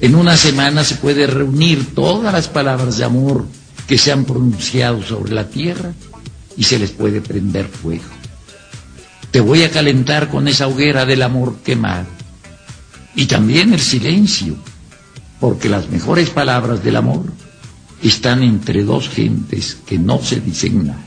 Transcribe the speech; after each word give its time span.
En 0.00 0.14
una 0.14 0.36
semana 0.36 0.84
se 0.84 0.94
puede 0.94 1.26
reunir 1.26 1.92
todas 1.94 2.32
las 2.32 2.46
palabras 2.46 2.98
de 2.98 3.04
amor 3.04 3.46
que 3.88 3.98
se 3.98 4.12
han 4.12 4.24
pronunciado 4.24 5.02
sobre 5.02 5.34
la 5.34 5.48
tierra 5.48 5.92
y 6.56 6.62
se 6.62 6.78
les 6.78 6.92
puede 6.92 7.20
prender 7.20 7.66
fuego. 7.66 8.04
Te 9.32 9.40
voy 9.40 9.64
a 9.64 9.70
calentar 9.70 10.28
con 10.28 10.46
esa 10.46 10.68
hoguera 10.68 11.04
del 11.04 11.22
amor 11.22 11.56
quemado. 11.64 12.06
Y 13.16 13.26
también 13.26 13.72
el 13.72 13.80
silencio, 13.80 14.56
porque 15.40 15.68
las 15.68 15.88
mejores 15.88 16.30
palabras 16.30 16.84
del 16.84 16.96
amor 16.96 17.24
están 18.00 18.44
entre 18.44 18.84
dos 18.84 19.08
gentes 19.08 19.78
que 19.84 19.98
no 19.98 20.22
se 20.22 20.40
dicen 20.40 20.86
nada. 20.86 21.04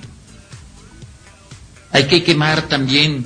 Hay 1.93 2.07
que 2.07 2.23
quemar 2.23 2.63
también 2.67 3.25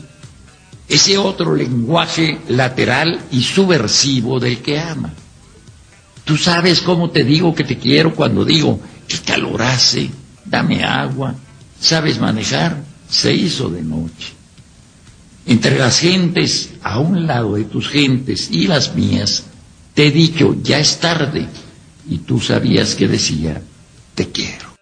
ese 0.87 1.17
otro 1.17 1.55
lenguaje 1.55 2.39
lateral 2.49 3.19
y 3.31 3.41
subversivo 3.41 4.39
del 4.39 4.59
que 4.59 4.79
ama 4.79 5.11
Tú 6.25 6.37
sabes 6.37 6.81
cómo 6.81 7.11
te 7.11 7.23
digo 7.23 7.53
que 7.53 7.63
te 7.63 7.77
quiero 7.77 8.13
cuando 8.13 8.43
digo, 8.43 8.79
que 9.07 9.17
calor 9.19 9.61
hace, 9.61 10.09
dame 10.43 10.83
agua, 10.83 11.35
sabes 11.79 12.19
manejar, 12.19 12.83
se 13.07 13.33
hizo 13.33 13.69
de 13.69 13.83
noche. 13.83 14.33
Entre 15.45 15.77
las 15.77 15.99
gentes, 15.99 16.71
a 16.81 16.99
un 16.99 17.27
lado 17.27 17.55
de 17.55 17.65
tus 17.65 17.87
gentes 17.87 18.49
y 18.51 18.65
las 18.65 18.95
mías, 18.95 19.43
te 19.93 20.07
he 20.07 20.11
dicho, 20.11 20.57
ya 20.63 20.79
es 20.79 20.99
tarde, 20.99 21.47
y 22.09 22.17
tú 22.17 22.39
sabías 22.39 22.95
que 22.95 23.07
decía, 23.07 23.61
te 24.15 24.31
quiero. 24.31 24.74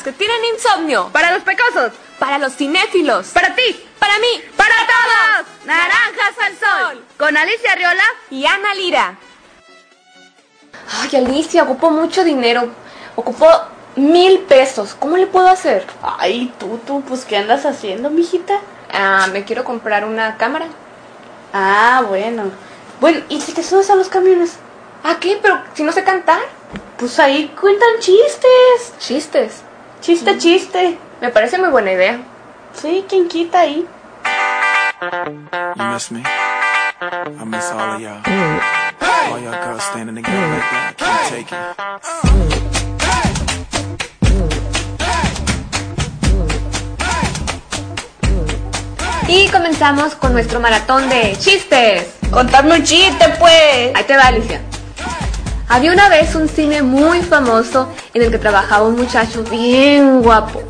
Los 0.00 0.04
que 0.04 0.12
tienen 0.12 0.54
insomnio, 0.54 1.10
para 1.12 1.30
los 1.32 1.42
pecosos, 1.42 1.92
para 2.18 2.38
los 2.38 2.54
cinéfilos, 2.54 3.28
para 3.28 3.54
ti, 3.54 3.84
para 3.98 4.18
mí, 4.18 4.42
para 4.56 4.74
todos. 4.86 5.46
Naranjas 5.66 6.38
al 6.42 6.56
sol, 6.56 7.04
con 7.18 7.36
Alicia 7.36 7.74
Riola 7.74 8.04
y 8.30 8.46
Ana 8.46 8.74
Lira. 8.74 9.18
Ay, 11.02 11.16
Alicia, 11.16 11.64
ocupo 11.64 11.90
mucho 11.90 12.24
dinero. 12.24 12.70
Ocupo 13.14 13.46
mil 13.96 14.38
pesos. 14.40 14.96
¿Cómo 14.98 15.18
le 15.18 15.26
puedo 15.26 15.48
hacer? 15.48 15.86
Ay, 16.02 16.52
tú, 16.58 16.80
tú, 16.86 17.02
pues, 17.02 17.26
¿qué 17.26 17.36
andas 17.36 17.66
haciendo, 17.66 18.08
mijita? 18.08 18.58
Ah, 18.90 19.26
me 19.30 19.44
quiero 19.44 19.64
comprar 19.64 20.06
una 20.06 20.38
cámara. 20.38 20.66
Ah, 21.52 22.04
bueno. 22.08 22.44
Bueno, 23.00 23.22
¿y 23.28 23.40
si 23.40 23.52
te 23.52 23.62
subes 23.62 23.90
a 23.90 23.96
los 23.96 24.08
camiones? 24.08 24.56
¿A 25.04 25.16
qué? 25.16 25.38
Pero 25.42 25.60
si 25.74 25.82
no 25.82 25.92
sé 25.92 26.04
cantar. 26.04 26.40
Pues 26.96 27.18
ahí 27.18 27.54
cuentan 27.60 27.98
chistes. 28.00 28.94
¿Chistes? 28.98 29.62
Chiste, 30.00 30.38
chiste. 30.38 30.98
Me 31.20 31.28
parece 31.28 31.58
muy 31.58 31.68
buena 31.68 31.92
idea. 31.92 32.20
Sí, 32.72 33.04
¿quién 33.08 33.28
quita 33.28 33.60
ahí? 33.60 33.86
You 35.76 35.84
miss 35.92 36.10
me? 36.10 36.20
I 36.20 37.44
miss 37.44 37.70
all 37.70 37.96
of 37.96 38.00
y'all. 38.00 38.22
All 39.30 39.40
y'all 39.40 39.52
girls 39.62 39.82
standing 39.82 40.14
together 40.16 40.48
like 40.48 40.70
that. 40.70 40.96
Can't 40.96 41.28
take 41.28 41.52
it. 41.52 41.58
Y 49.28 49.48
comenzamos 49.48 50.14
con 50.14 50.32
nuestro 50.32 50.60
maratón 50.60 51.08
de 51.08 51.36
chistes. 51.38 52.16
Contadme 52.30 52.76
un 52.76 52.82
chiste, 52.82 53.28
pues. 53.38 53.94
Ahí 53.94 54.04
te 54.04 54.16
va, 54.16 54.28
Alicia. 54.28 54.62
Había 55.72 55.92
una 55.92 56.08
vez 56.08 56.34
un 56.34 56.48
cine 56.48 56.82
muy 56.82 57.22
famoso 57.22 57.88
en 58.12 58.22
el 58.22 58.32
que 58.32 58.38
trabajaba 58.38 58.88
un 58.88 58.96
muchacho 58.96 59.44
bien 59.44 60.20
guapo, 60.20 60.64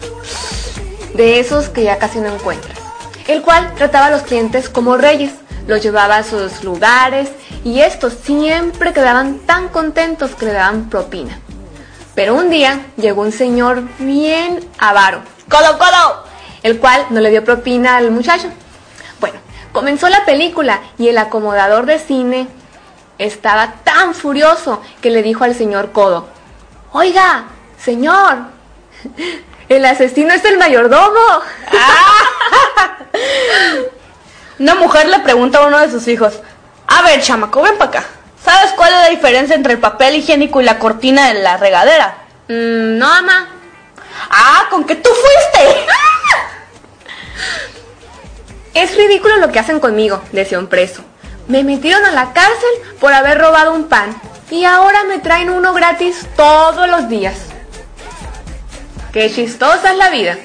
de 1.14 1.40
esos 1.40 1.70
que 1.70 1.84
ya 1.84 1.96
casi 1.96 2.18
no 2.18 2.28
encuentras, 2.28 2.78
el 3.26 3.40
cual 3.40 3.72
trataba 3.76 4.08
a 4.08 4.10
los 4.10 4.24
clientes 4.24 4.68
como 4.68 4.98
reyes, 4.98 5.32
los 5.66 5.82
llevaba 5.82 6.18
a 6.18 6.22
sus 6.22 6.62
lugares 6.64 7.30
y 7.64 7.80
estos 7.80 8.12
siempre 8.12 8.92
quedaban 8.92 9.38
tan 9.46 9.68
contentos 9.68 10.34
que 10.34 10.44
le 10.44 10.52
daban 10.52 10.90
propina. 10.90 11.38
Pero 12.14 12.34
un 12.34 12.50
día 12.50 12.82
llegó 12.98 13.22
un 13.22 13.32
señor 13.32 13.82
bien 14.00 14.60
avaro, 14.78 15.22
codo, 15.48 15.78
codo, 15.78 16.24
el 16.62 16.78
cual 16.78 17.06
no 17.08 17.20
le 17.20 17.30
dio 17.30 17.42
propina 17.42 17.96
al 17.96 18.10
muchacho. 18.10 18.48
Bueno, 19.18 19.38
comenzó 19.72 20.10
la 20.10 20.26
película 20.26 20.80
y 20.98 21.08
el 21.08 21.16
acomodador 21.16 21.86
de 21.86 21.98
cine 21.98 22.48
estaba 23.20 23.74
tan 23.84 24.14
furioso 24.14 24.82
que 25.02 25.10
le 25.10 25.22
dijo 25.22 25.44
al 25.44 25.54
señor 25.54 25.92
Codo, 25.92 26.28
Oiga, 26.92 27.44
señor, 27.78 28.38
el 29.68 29.84
asesino 29.84 30.32
es 30.32 30.44
el 30.44 30.58
mayordomo. 30.58 31.18
Una 34.58 34.74
mujer 34.74 35.08
le 35.08 35.20
pregunta 35.20 35.58
a 35.58 35.66
uno 35.66 35.78
de 35.78 35.90
sus 35.90 36.08
hijos, 36.08 36.40
a 36.86 37.02
ver, 37.02 37.22
chamaco, 37.22 37.62
ven 37.62 37.78
para 37.78 37.90
acá. 37.90 38.04
¿Sabes 38.42 38.72
cuál 38.72 38.92
es 38.92 39.00
la 39.00 39.10
diferencia 39.10 39.54
entre 39.54 39.74
el 39.74 39.78
papel 39.78 40.16
higiénico 40.16 40.60
y 40.60 40.64
la 40.64 40.78
cortina 40.78 41.28
de 41.28 41.42
la 41.42 41.58
regadera? 41.58 42.16
Mm, 42.48 42.98
no, 42.98 43.06
ama. 43.06 43.48
Ah, 44.30 44.66
con 44.70 44.84
que 44.84 44.96
tú 44.96 45.10
fuiste. 45.10 45.86
es 48.82 48.96
ridículo 48.96 49.36
lo 49.36 49.52
que 49.52 49.58
hacen 49.58 49.78
conmigo, 49.78 50.22
decía 50.32 50.58
un 50.58 50.66
preso. 50.66 51.04
Me 51.50 51.64
metieron 51.64 52.04
a 52.06 52.12
la 52.12 52.32
cárcel 52.32 52.70
por 53.00 53.12
haber 53.12 53.38
robado 53.38 53.74
un 53.74 53.88
pan 53.88 54.14
y 54.52 54.64
ahora 54.64 55.02
me 55.02 55.18
traen 55.18 55.50
uno 55.50 55.74
gratis 55.74 56.24
todos 56.36 56.88
los 56.88 57.08
días. 57.08 57.34
Qué 59.12 59.28
chistosa 59.34 59.90
es 59.90 59.96
la 59.96 60.10
vida. 60.10 60.36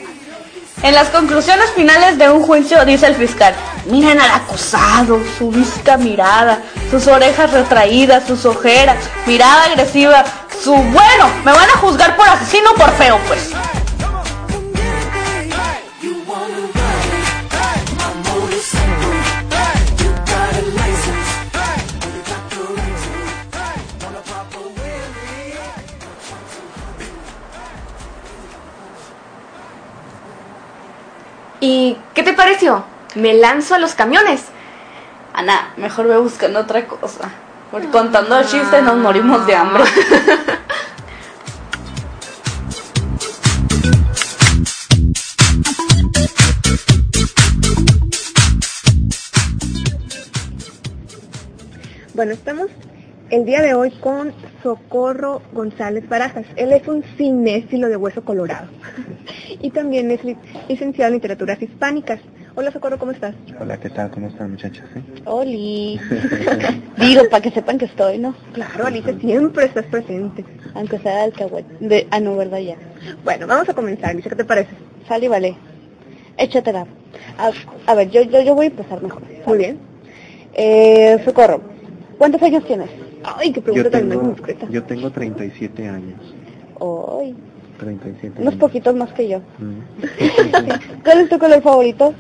En 0.82 0.96
las 0.96 1.10
conclusiones 1.10 1.70
finales 1.76 2.18
de 2.18 2.32
un 2.32 2.42
juicio 2.42 2.84
dice 2.86 3.06
el 3.06 3.14
fiscal, 3.14 3.54
miren 3.86 4.20
al 4.20 4.32
acusado, 4.32 5.22
su 5.38 5.52
vista 5.52 5.96
mirada, 5.98 6.64
sus 6.90 7.06
orejas 7.06 7.52
retraídas, 7.52 8.26
sus 8.26 8.44
ojeras, 8.44 8.98
mirada 9.28 9.66
agresiva, 9.66 10.26
su 10.64 10.74
bueno, 10.74 11.30
me 11.44 11.52
van 11.52 11.70
a 11.70 11.78
juzgar 11.78 12.16
por 12.16 12.28
asesino 12.28 12.74
por 12.74 12.92
feo 12.94 13.20
pues. 13.28 13.52
¿Y 31.68 31.98
qué 32.14 32.22
te 32.22 32.34
pareció? 32.34 32.86
Me 33.16 33.34
lanzo 33.34 33.74
a 33.74 33.80
los 33.80 33.96
camiones. 33.96 34.44
Ana, 35.34 35.74
mejor 35.78 36.08
ve 36.08 36.16
buscando 36.16 36.60
otra 36.60 36.86
cosa. 36.86 37.32
Porque 37.72 37.88
contando 37.88 38.40
chistes 38.44 38.84
nos 38.84 38.98
morimos 38.98 39.48
de 39.48 39.56
hambre. 39.56 39.84
Bueno, 52.14 52.32
estamos 52.32 52.68
el 53.36 53.44
día 53.46 53.62
de 53.62 53.74
hoy 53.74 53.92
con 53.92 54.32
Socorro 54.64 55.42
González 55.52 56.08
Barajas. 56.08 56.46
Él 56.56 56.72
es 56.72 56.88
un 56.88 57.04
cinéfilo 57.18 57.90
de 57.90 57.98
hueso 57.98 58.24
colorado 58.24 58.70
y 59.62 59.72
también 59.72 60.10
es 60.10 60.24
li- 60.24 60.38
licenciado 60.70 61.10
en 61.10 61.16
literaturas 61.16 61.62
hispánicas. 61.62 62.22
Hola 62.56 62.72
Socorro, 62.72 62.98
¿cómo 62.98 63.12
estás? 63.12 63.36
Hola, 63.60 63.78
¿qué 63.78 63.90
tal? 63.90 64.10
¿Cómo 64.12 64.28
están 64.28 64.52
muchachas? 64.52 64.86
eh? 64.96 65.02
Oli. 65.26 66.00
Digo, 66.98 67.24
para 67.30 67.42
que 67.42 67.52
sepan 67.52 67.78
que 67.78 67.86
estoy, 67.86 68.20
¿no? 68.20 68.34
Claro, 68.54 68.86
Alicia, 68.86 69.14
siempre 69.20 69.66
estás 69.66 69.84
presente. 69.88 70.46
Aunque 70.74 70.98
sea 71.00 71.16
de 71.18 71.22
alcahuete. 71.24 71.86
De, 71.86 72.08
ah, 72.12 72.22
no, 72.22 72.38
¿verdad? 72.38 72.60
Ya. 72.60 72.78
Bueno, 73.26 73.48
vamos 73.48 73.68
a 73.68 73.74
comenzar, 73.74 74.12
Alicia, 74.12 74.30
¿qué 74.30 74.38
te 74.38 74.46
parece? 74.46 74.70
Sal 75.10 75.22
y 75.22 75.28
vale. 75.28 75.56
Échatela. 76.38 76.88
A, 77.38 77.52
a 77.88 77.96
ver, 77.96 78.10
yo, 78.12 78.22
yo, 78.22 78.42
yo 78.42 78.56
voy 78.56 78.68
a 78.68 78.70
empezar 78.70 79.02
mejor. 79.04 79.24
Muy 79.46 79.58
bien. 79.58 79.78
Eh, 80.54 81.18
Socorro, 81.26 81.60
¿cuántos 82.18 82.42
años 82.42 82.64
tienes? 82.66 82.90
Ay, 83.38 83.52
qué 83.52 83.62
pregunta 83.62 83.84
Yo 83.90 83.92
tan 83.92 84.12
indiscreta. 84.14 84.68
yo 84.70 84.84
tengo 84.84 85.10
37 85.12 85.88
años. 85.88 86.20
Ay, 87.20 87.36
37 87.80 88.42
unos 88.42 88.54
años. 88.54 88.60
poquitos 88.60 88.96
más 88.96 89.12
que 89.14 89.28
yo. 89.28 89.40
Mm. 89.60 91.02
¿Cuál 91.04 91.22
es 91.22 91.30
tu 91.30 91.40
color 91.40 91.62
favorito? 91.62 92.14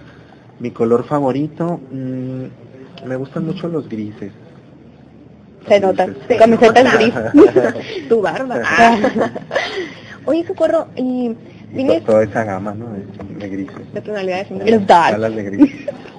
Mi 0.59 0.71
color 0.71 1.03
favorito, 1.05 1.79
mm, 1.91 3.07
me 3.07 3.15
gustan 3.17 3.45
mucho 3.45 3.67
los 3.67 3.87
grises. 3.89 4.31
Se 5.67 5.79
nota. 5.79 6.05
Grises. 6.05 6.37
Camiseta 6.37 6.79
en 6.81 6.87
gris. 6.97 7.13
tu 8.09 8.21
barba. 8.21 8.61
Oye, 10.25 10.45
Socorro, 10.45 10.87
y 10.95 11.27
Y 11.31 11.35
vienes 11.73 11.99
to- 12.03 12.11
toda 12.13 12.23
esa 12.23 12.43
gama, 12.43 12.73
¿no? 12.73 12.85
De, 13.39 13.49
grises. 13.49 13.93
de 13.93 14.01
tonalidades 14.01 14.47
Eres 14.51 14.87
dark. 14.87 15.19
De 15.19 15.43
gris. 15.43 15.71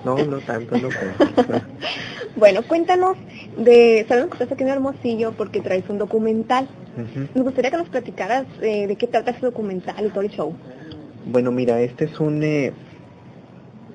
No, 0.07 0.17
no 0.25 0.39
tanto, 0.39 0.79
no 0.79 0.89
creo. 0.89 1.61
Bueno, 2.37 2.61
cuéntanos 2.69 3.17
de, 3.57 4.05
sabemos 4.09 4.29
que 4.31 4.35
estás 4.43 4.53
aquí 4.53 4.63
en 4.63 4.69
Hermosillo 4.69 5.33
porque 5.33 5.63
traes 5.63 5.85
un 5.89 5.97
documental. 5.97 6.69
Ujú. 6.95 7.29
Nos 7.35 7.45
gustaría 7.45 7.71
que 7.71 7.79
nos 7.79 7.89
platicaras 7.89 8.45
eh, 8.61 8.87
de 8.87 8.97
qué 8.97 9.07
trata 9.07 9.31
ese 9.31 9.41
documental 9.47 10.05
y 10.05 10.11
todo 10.11 10.21
el 10.21 10.29
show. 10.31 10.55
Bueno, 11.25 11.51
mira, 11.51 11.81
este 11.81 12.05
es 12.05 12.21
un 12.21 12.43
eh, 12.43 12.73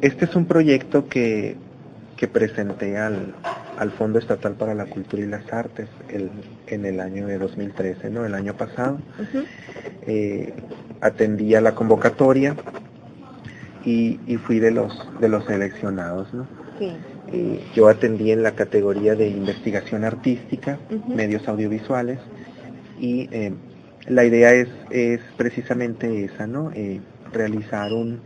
este 0.02 0.26
es 0.26 0.36
un 0.36 0.46
proyecto 0.48 1.08
que, 1.08 1.56
que 2.18 2.28
presenté 2.28 2.98
al, 2.98 3.36
al 3.78 3.92
Fondo 3.92 4.18
Estatal 4.18 4.54
para 4.54 4.74
la 4.74 4.86
Cultura 4.88 5.22
y 5.22 5.28
las 5.28 5.54
Artes 5.54 5.88
el- 6.10 6.32
en 6.66 6.86
el 6.88 7.00
año 7.00 7.28
de 7.28 7.38
2013, 7.38 8.10
¿no? 8.10 8.26
El 8.26 8.34
año 8.34 8.56
pasado. 8.56 8.98
Eh, 10.08 10.52
atendí 11.00 11.54
a 11.54 11.62
la 11.62 11.76
convocatoria 11.76 12.56
y, 13.86 14.20
y 14.28 14.38
fui 14.38 14.60
de 14.60 14.72
los 14.72 15.08
de 15.20 15.30
los 15.30 15.46
seleccionados, 15.46 16.34
¿no? 16.34 16.46
Sí. 16.80 16.92
Eh, 17.34 17.64
yo 17.76 17.88
atendí 17.88 18.32
en 18.32 18.44
la 18.44 18.52
categoría 18.52 19.16
de 19.16 19.30
investigación 19.30 20.04
artística, 20.04 20.78
medios 21.08 21.48
audiovisuales, 21.48 22.20
y 23.00 23.30
eh, 23.32 23.54
la 24.08 24.26
idea 24.26 24.52
es, 24.54 24.68
es 24.90 25.22
precisamente 25.38 26.26
esa, 26.26 26.46
¿no? 26.48 26.72
Eh, 26.74 27.00
realizar 27.32 27.94
un, 27.94 28.20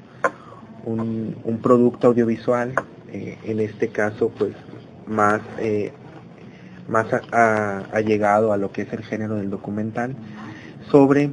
un, 0.85 1.35
un 1.43 1.57
producto 1.59 2.07
audiovisual, 2.07 2.73
en 3.11 3.59
este 3.59 3.89
caso, 3.89 4.29
pues, 4.37 4.53
más, 5.07 5.41
más 6.89 7.05
a- 7.13 7.21
a- 7.31 7.79
allegado 7.93 8.51
a 8.51 8.57
lo 8.57 8.71
que 8.71 8.81
es 8.83 8.91
el 8.93 9.03
género 9.03 9.35
del 9.35 9.49
documental, 9.49 10.15
sobre 10.91 11.29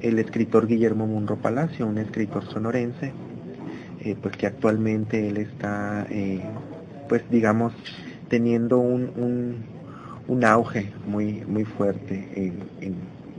el 0.00 0.18
escritor 0.18 0.66
Guillermo 0.66 1.06
Munro 1.06 1.36
Palacio, 1.36 1.86
un 1.86 1.98
escritor 1.98 2.44
sonorense, 2.46 3.12
eh, 4.00 4.16
pues 4.20 4.36
que 4.36 4.46
actualmente 4.46 5.28
él 5.28 5.36
está, 5.38 6.06
eh, 6.10 6.50
pues 7.08 7.28
digamos, 7.30 7.72
teniendo 8.28 8.78
un, 8.78 9.64
un, 10.26 10.44
auge 10.44 10.92
muy, 11.06 11.44
muy 11.46 11.64
fuerte 11.64 12.52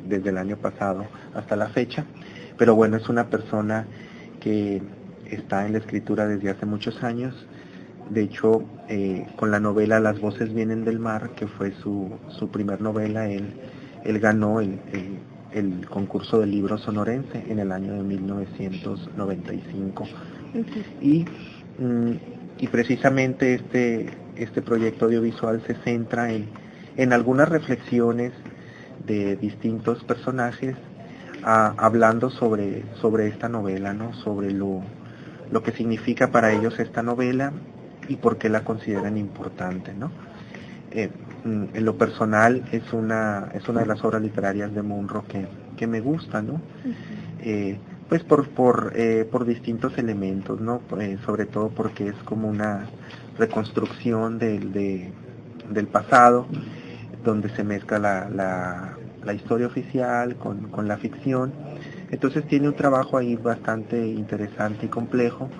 desde 0.07 0.29
el 0.29 0.37
año 0.37 0.57
pasado 0.57 1.07
hasta 1.33 1.55
la 1.55 1.69
fecha, 1.69 2.05
pero 2.57 2.75
bueno, 2.75 2.97
es 2.97 3.09
una 3.09 3.29
persona 3.29 3.87
que 4.39 4.81
está 5.25 5.65
en 5.65 5.73
la 5.73 5.79
escritura 5.79 6.27
desde 6.27 6.49
hace 6.49 6.65
muchos 6.65 7.03
años, 7.03 7.47
de 8.09 8.23
hecho, 8.23 8.65
eh, 8.87 9.27
con 9.35 9.51
la 9.51 9.59
novela 9.59 9.99
Las 9.99 10.19
voces 10.19 10.53
vienen 10.53 10.83
del 10.83 10.99
mar, 10.99 11.31
que 11.35 11.47
fue 11.47 11.71
su, 11.71 12.19
su 12.27 12.49
primer 12.51 12.81
novela, 12.81 13.29
él, 13.29 13.55
él 14.03 14.19
ganó 14.19 14.59
el, 14.59 14.81
el- 14.91 15.19
el 15.51 15.85
concurso 15.89 16.39
del 16.39 16.51
libro 16.51 16.77
sonorense 16.77 17.51
en 17.51 17.59
el 17.59 17.73
año 17.73 17.93
de 17.93 18.03
1995 18.03 20.09
y, 21.01 21.25
mm, 21.79 22.11
y 22.57 22.67
precisamente 22.67 23.55
este, 23.55 24.09
este 24.35 24.61
proyecto 24.61 25.05
audiovisual 25.05 25.61
se 25.65 25.75
centra 25.75 26.31
en, 26.31 26.47
en 26.97 27.13
algunas 27.13 27.49
reflexiones 27.49 28.33
de 29.05 29.35
distintos 29.35 30.03
personajes 30.03 30.75
hablando 31.43 32.29
sobre, 32.29 32.83
sobre 33.01 33.27
esta 33.27 33.49
novela, 33.49 33.93
¿no? 33.93 34.13
sobre 34.13 34.51
lo, 34.51 34.83
lo 35.51 35.63
que 35.63 35.71
significa 35.71 36.31
para 36.31 36.51
ellos 36.51 36.79
esta 36.79 37.01
novela 37.01 37.51
y 38.07 38.17
por 38.17 38.37
qué 38.37 38.47
la 38.49 38.63
consideran 38.63 39.17
importante. 39.17 39.93
¿no? 39.93 40.11
Eh, 40.91 41.09
mm, 41.43 41.63
en 41.73 41.85
lo 41.85 41.97
personal 41.97 42.63
es 42.71 42.93
una, 42.93 43.49
es 43.53 43.67
una 43.67 43.81
de 43.81 43.87
las 43.87 44.03
obras 44.03 44.21
literarias 44.21 44.73
de 44.73 44.81
Munro 44.81 45.25
que, 45.27 45.47
que 45.77 45.87
me 45.87 45.99
gusta, 45.99 46.41
¿no? 46.41 46.61
Eh, 47.39 47.79
pues 48.11 48.23
por 48.25 48.49
por, 48.53 48.93
eh, 48.95 49.25
por 49.31 49.45
distintos 49.45 49.97
elementos 49.97 50.61
no 50.61 50.83
Eh, 50.99 51.17
sobre 51.25 51.47
todo 51.47 51.73
porque 51.75 52.09
es 52.09 52.17
como 52.25 52.49
una 52.49 52.89
reconstrucción 53.37 54.39
del 54.39 54.73
de- 54.73 55.15
del 55.69 55.87
pasado 55.89 56.49
donde 57.23 57.49
se 57.49 57.63
mezcla 57.63 57.99
la, 57.99 58.29
la, 58.29 59.33
historia 59.35 59.67
oficial 59.67 60.37
con, 60.37 60.69
con 60.69 60.87
la 60.87 60.97
ficción. 60.97 61.57
Entonces 62.11 62.47
tiene 62.47 62.69
un 62.69 62.75
trabajo 62.75 63.17
ahí 63.17 63.35
bastante 63.37 64.07
interesante 64.07 64.87
y 64.87 64.89
complejo 64.89 65.53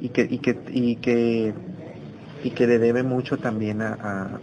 y 0.00 0.10
que 0.10 0.26
y 0.30 0.40
que 0.40 0.62
y 0.68 0.96
que 0.98 1.54
y 2.42 2.52
que 2.52 2.66
le 2.66 2.78
debe 2.78 3.02
mucho 3.04 3.38
también 3.40 3.82
a, 3.82 3.96
a, 4.00 4.40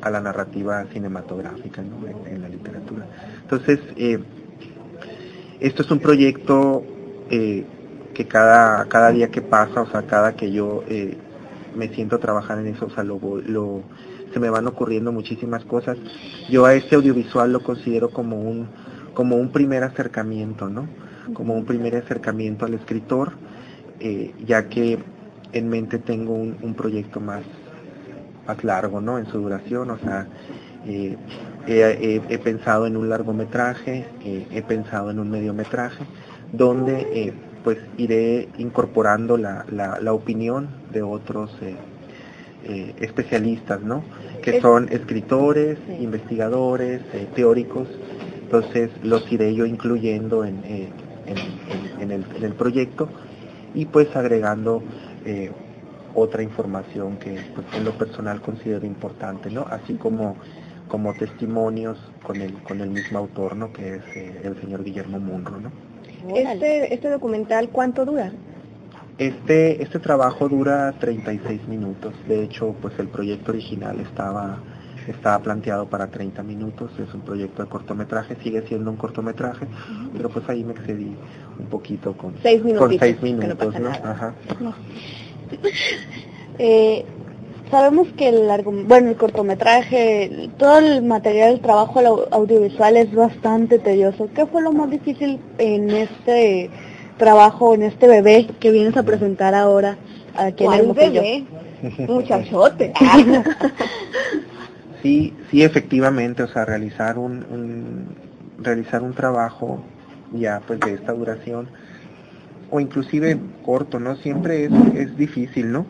a 0.00 0.10
la 0.10 0.20
narrativa 0.20 0.86
cinematográfica 0.86 1.82
¿no? 1.84 2.06
en, 2.06 2.26
en 2.26 2.42
la 2.42 2.48
literatura. 2.48 3.08
Entonces 3.42 3.80
eh, 3.96 4.24
esto 5.60 5.82
es 5.82 5.90
un 5.90 6.00
proyecto 6.00 6.86
eh, 7.28 7.70
que 8.14 8.28
cada, 8.28 8.88
cada 8.88 9.12
día 9.12 9.30
que 9.30 9.42
pasa, 9.42 9.82
o 9.82 9.86
sea, 9.90 10.06
cada 10.06 10.36
que 10.36 10.52
yo 10.52 10.84
eh, 10.88 11.22
me 11.74 11.88
siento 11.90 12.16
a 12.16 12.20
trabajar 12.20 12.58
en 12.58 12.68
eso, 12.68 12.86
o 12.86 12.90
sea, 12.90 13.04
lo, 13.04 13.20
lo- 13.44 13.88
se 14.32 14.40
me 14.40 14.50
van 14.50 14.66
ocurriendo 14.68 15.12
muchísimas 15.12 15.64
cosas. 15.66 15.98
Yo 16.48 16.66
a 16.66 16.74
este 16.74 16.96
audiovisual 16.96 17.52
lo 17.52 17.62
considero 17.62 18.12
como 18.12 18.42
un, 18.42 18.72
como 19.12 19.36
un 19.36 19.52
primer 19.52 19.84
acercamiento, 19.84 20.68
¿no? 20.70 20.94
Como 21.32 21.54
un 21.54 21.66
primer 21.66 21.96
acercamiento 21.96 22.64
al 22.66 22.74
escritor, 22.74 23.40
eh, 24.00 24.34
ya 24.38 24.68
que 24.68 25.04
en 25.52 25.68
mente 25.68 25.98
tengo 25.98 26.34
un, 26.34 26.58
un 26.62 26.76
proyecto 26.76 27.20
más, 27.20 27.44
más 28.46 28.64
largo, 28.64 29.00
¿no? 29.00 29.18
En 29.18 29.26
su 29.26 29.38
duración, 29.38 29.90
o 29.90 29.98
sea, 29.98 30.28
eh, 30.84 31.16
he, 31.66 32.38
pensado 32.38 32.86
en 32.86 32.96
un 32.96 33.08
largometraje, 33.08 34.06
eh, 34.20 34.46
he 34.50 34.62
pensado 34.62 35.10
en 35.10 35.18
un 35.18 35.30
mediometraje, 35.30 36.06
donde 36.52 37.08
eh, 37.12 37.34
pues 37.62 37.78
iré 37.96 38.48
incorporando 38.58 39.36
la, 39.36 39.64
la, 39.70 39.98
la 40.00 40.12
opinión 40.12 40.68
de 40.90 41.02
otros 41.02 41.50
especialistas, 43.00 43.82
¿no? 43.82 44.04
Que 44.42 44.60
son 44.60 44.88
escritores, 44.90 45.78
investigadores, 45.98 47.00
teóricos, 47.34 47.88
entonces 48.42 48.90
los 49.02 49.30
iré 49.32 49.54
yo 49.54 49.66
incluyendo 49.66 50.44
en, 50.44 50.64
en, 50.64 50.92
en- 51.26 51.90
en 52.00 52.10
el, 52.10 52.54
proyecto 52.54 53.12
y 53.72 53.86
pues 53.86 54.14
agregando 54.16 54.84
eh, 55.24 55.52
otra 56.12 56.42
información 56.42 57.18
que 57.18 57.44
pues, 57.54 57.66
en 57.72 57.84
lo 57.84 57.96
personal 57.96 58.40
considero 58.42 58.86
importante, 58.86 59.50
¿no? 59.50 59.62
Así 59.68 59.94
como 59.94 60.38
como 60.90 61.14
testimonios 61.14 61.96
con 62.26 62.40
el 62.42 62.52
con 62.64 62.80
el 62.80 62.90
mismo 62.90 63.18
autor, 63.18 63.56
¿no? 63.56 63.72
Que 63.72 63.96
es 63.96 64.02
eh, 64.16 64.40
el 64.44 64.60
señor 64.60 64.84
Guillermo 64.84 65.18
Munro, 65.20 65.58
¿no? 65.60 65.70
Este, 66.36 66.92
este 66.92 67.08
documental, 67.08 67.70
¿cuánto 67.70 68.04
dura? 68.04 68.32
Este 69.16 69.82
este 69.82 69.98
trabajo 70.00 70.48
dura 70.48 70.92
36 70.98 71.68
minutos. 71.68 72.12
De 72.28 72.42
hecho, 72.42 72.74
pues 72.82 72.98
el 72.98 73.08
proyecto 73.08 73.52
original 73.52 74.00
estaba 74.00 74.58
estaba 75.06 75.38
planteado 75.38 75.86
para 75.86 76.08
30 76.08 76.42
minutos, 76.42 76.90
es 76.98 77.12
un 77.14 77.22
proyecto 77.22 77.62
de 77.62 77.68
cortometraje, 77.68 78.36
sigue 78.42 78.62
siendo 78.68 78.90
un 78.90 78.96
cortometraje, 78.96 79.66
pero 80.12 80.28
pues 80.28 80.46
ahí 80.48 80.62
me 80.62 80.72
excedí 80.72 81.16
un 81.58 81.66
poquito 81.66 82.12
con 82.16 82.34
Seis 82.42 82.60
con 82.60 82.72
minutitos, 82.72 83.00
seis 83.00 83.16
que 83.16 83.32
no 83.32 83.38
minutos, 83.38 83.66
pasa 83.66 83.78
¿no? 83.78 83.90
nada. 83.90 84.10
Ajá. 84.12 84.34
Eh, 86.62 87.06
sabemos 87.70 88.08
que 88.16 88.28
el 88.28 88.46
largo- 88.48 88.72
bueno, 88.86 89.10
el 89.10 89.16
cortometraje, 89.16 90.50
todo 90.58 90.78
el 90.78 91.02
material, 91.02 91.52
el 91.54 91.60
trabajo 91.60 92.00
au- 92.00 92.28
audiovisual 92.30 92.96
es 92.96 93.14
bastante 93.14 93.78
tedioso. 93.78 94.28
¿Qué 94.34 94.46
fue 94.46 94.62
lo 94.62 94.72
más 94.72 94.90
difícil 94.90 95.38
en 95.58 95.90
este 95.90 96.70
trabajo, 97.18 97.74
en 97.74 97.82
este 97.82 98.06
bebé 98.08 98.46
que 98.60 98.70
vienes 98.70 98.96
a 98.96 99.02
presentar 99.02 99.54
ahora 99.54 99.96
aquí 100.34 100.64
en 100.64 100.70
¿Cuál 100.70 100.80
Hermosillo? 100.80 101.22
bebé? 101.22 101.44
Muchachote. 102.08 102.92
Sí, 105.02 105.32
sí, 105.50 105.62
efectivamente, 105.62 106.42
o 106.42 106.48
sea, 106.48 106.64
realizar 106.66 107.16
un, 107.18 107.44
un- 107.50 108.06
realizar 108.62 109.02
un 109.02 109.14
trabajo 109.14 109.82
ya 110.34 110.60
pues 110.66 110.78
de 110.80 110.92
esta 110.94 111.12
duración 111.12 111.68
o 112.70 112.80
inclusive 112.80 113.38
corto, 113.64 113.98
¿no? 113.98 114.16
Siempre 114.16 114.66
es, 114.66 114.70
es 114.94 115.16
difícil, 115.16 115.72
¿no? 115.72 115.86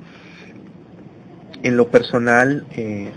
En 1.63 1.77
lo 1.77 1.91
personal, 1.91 2.67
eh, 2.71 3.15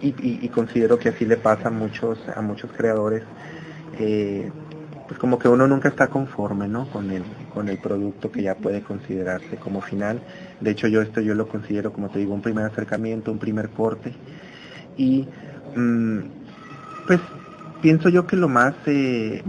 y, 0.00 0.08
y- 0.10 0.46
y 0.46 0.50
considero 0.50 0.98
que 0.98 1.08
así 1.10 1.24
le 1.26 1.36
pasa 1.38 1.68
a 1.68 1.72
muchos, 1.72 2.18
a 2.28 2.42
muchos 2.42 2.72
creadores, 2.72 3.24
eh, 3.92 4.52
pues 5.06 5.18
como 5.20 5.38
que 5.38 5.48
uno 5.48 5.66
nunca 5.68 5.88
está 5.88 6.08
conforme, 6.10 6.68
¿no? 6.68 6.88
Con 6.90 7.10
el, 7.10 7.24
con 7.48 7.68
el 7.68 7.78
producto 7.80 8.30
que 8.32 8.42
ya 8.42 8.56
puede 8.60 8.82
considerarse 8.82 9.58
como 9.58 9.80
final. 9.82 10.24
De 10.60 10.70
hecho, 10.72 10.88
yo 10.88 11.02
esto 11.02 11.20
yo 11.20 11.34
lo 11.34 11.48
considero, 11.48 11.92
como 11.92 12.10
te 12.10 12.18
digo, 12.20 12.34
un 12.34 12.42
primer 12.42 12.64
acercamiento, 12.66 13.32
un 13.32 13.38
primer 13.40 13.70
corte. 13.72 14.20
Y 14.96 15.30
mm, 15.74 16.20
pues 17.06 17.20
pienso 17.80 18.08
yo 18.08 18.26
que 18.26 18.36
lo 18.36 18.48
más 18.48 18.74
eh, 18.86 19.42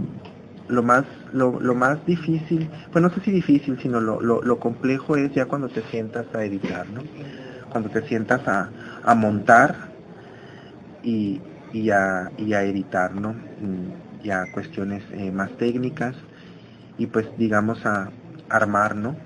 lo 0.68 0.82
más 0.82 1.06
lo, 1.32 1.60
más 1.74 2.04
difícil 2.06 2.70
pues 2.92 3.02
no 3.02 3.10
sé 3.10 3.20
si 3.20 3.30
difícil 3.30 3.78
sino 3.80 4.00
lo, 4.00 4.20
lo, 4.20 4.42
lo 4.42 4.58
complejo 4.58 5.16
es 5.16 5.32
ya 5.32 5.46
cuando 5.46 5.70
te 5.70 5.82
sientas 5.82 6.26
a 6.34 6.44
editar 6.44 6.90
no 6.90 7.08
cuando 7.76 7.90
te 7.90 8.06
sientas 8.08 8.46
a, 8.48 8.70
a 9.02 9.14
montar 9.14 9.76
y, 11.02 11.42
y 11.72 11.90
a 11.90 12.32
y 12.36 12.52
a 12.54 12.62
editar 12.64 13.14
no 13.14 13.34
Mm, 13.60 14.22
ya 14.22 14.46
cuestiones 14.46 15.02
eh, 15.12 15.30
más 15.32 15.56
técnicas 15.56 16.16
y 16.98 17.06
pues 17.06 17.26
digamos 17.36 17.84
a 17.86 18.12
armar 18.48 18.96
no 18.96 19.16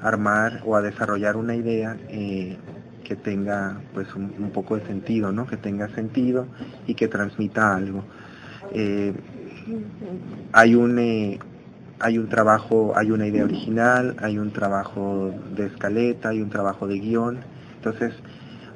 armar 0.00 0.60
o 0.64 0.76
a 0.76 0.82
desarrollar 0.82 1.36
una 1.36 1.54
idea 1.56 1.98
eh, 2.08 2.58
que 3.04 3.16
tenga 3.16 3.80
pues 3.94 4.14
un, 4.14 4.34
un 4.38 4.50
poco 4.52 4.76
de 4.76 4.86
sentido, 4.86 5.32
¿no? 5.32 5.46
Que 5.46 5.56
tenga 5.56 5.88
sentido 5.94 6.48
y 6.86 6.94
que 6.94 7.08
transmita 7.08 7.74
algo. 7.76 8.04
Eh, 8.70 9.14
hay 10.52 10.74
un 10.74 10.98
eh, 10.98 11.38
hay 12.00 12.18
un 12.18 12.28
trabajo, 12.28 12.92
hay 12.96 13.10
una 13.10 13.26
idea 13.26 13.44
original, 13.44 14.16
hay 14.20 14.38
un 14.38 14.52
trabajo 14.52 15.32
de 15.54 15.66
escaleta, 15.66 16.30
hay 16.30 16.40
un 16.42 16.50
trabajo 16.50 16.86
de 16.86 16.98
guion, 16.98 17.44
entonces 17.80 18.14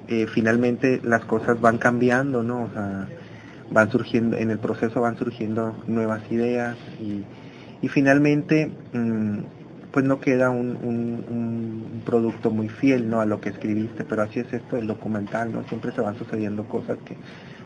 eh, 0.08 0.26
finalmente 0.26 1.00
las 1.04 1.24
cosas 1.26 1.60
van 1.60 1.78
cambiando, 1.78 2.42
¿no? 2.42 2.64
O 2.64 2.70
sea, 2.72 3.08
van 3.70 3.90
surgiendo, 3.90 4.36
en 4.36 4.50
el 4.50 4.58
proceso 4.60 5.00
van 5.00 5.16
surgiendo 5.16 5.82
nuevas 5.86 6.30
ideas 6.30 6.78
y, 6.98 7.26
y 7.80 7.88
finalmente 7.88 8.76
mm, 8.92 9.38
pues 9.92 10.04
no 10.04 10.20
queda 10.20 10.50
un, 10.50 10.76
un- 10.82 11.24
un 11.28 12.02
producto 12.04 12.50
muy 12.50 12.68
fiel 12.68 13.08
no 13.08 13.20
a 13.20 13.26
lo 13.26 13.40
que 13.40 13.48
escribiste 13.50 14.04
pero 14.04 14.22
así 14.22 14.40
es 14.40 14.52
esto 14.52 14.76
del 14.76 14.86
documental 14.88 15.52
no 15.52 15.64
siempre 15.64 15.92
se 15.92 16.00
van 16.02 16.16
sucediendo 16.16 16.68
cosas 16.68 16.98
que 17.04 17.16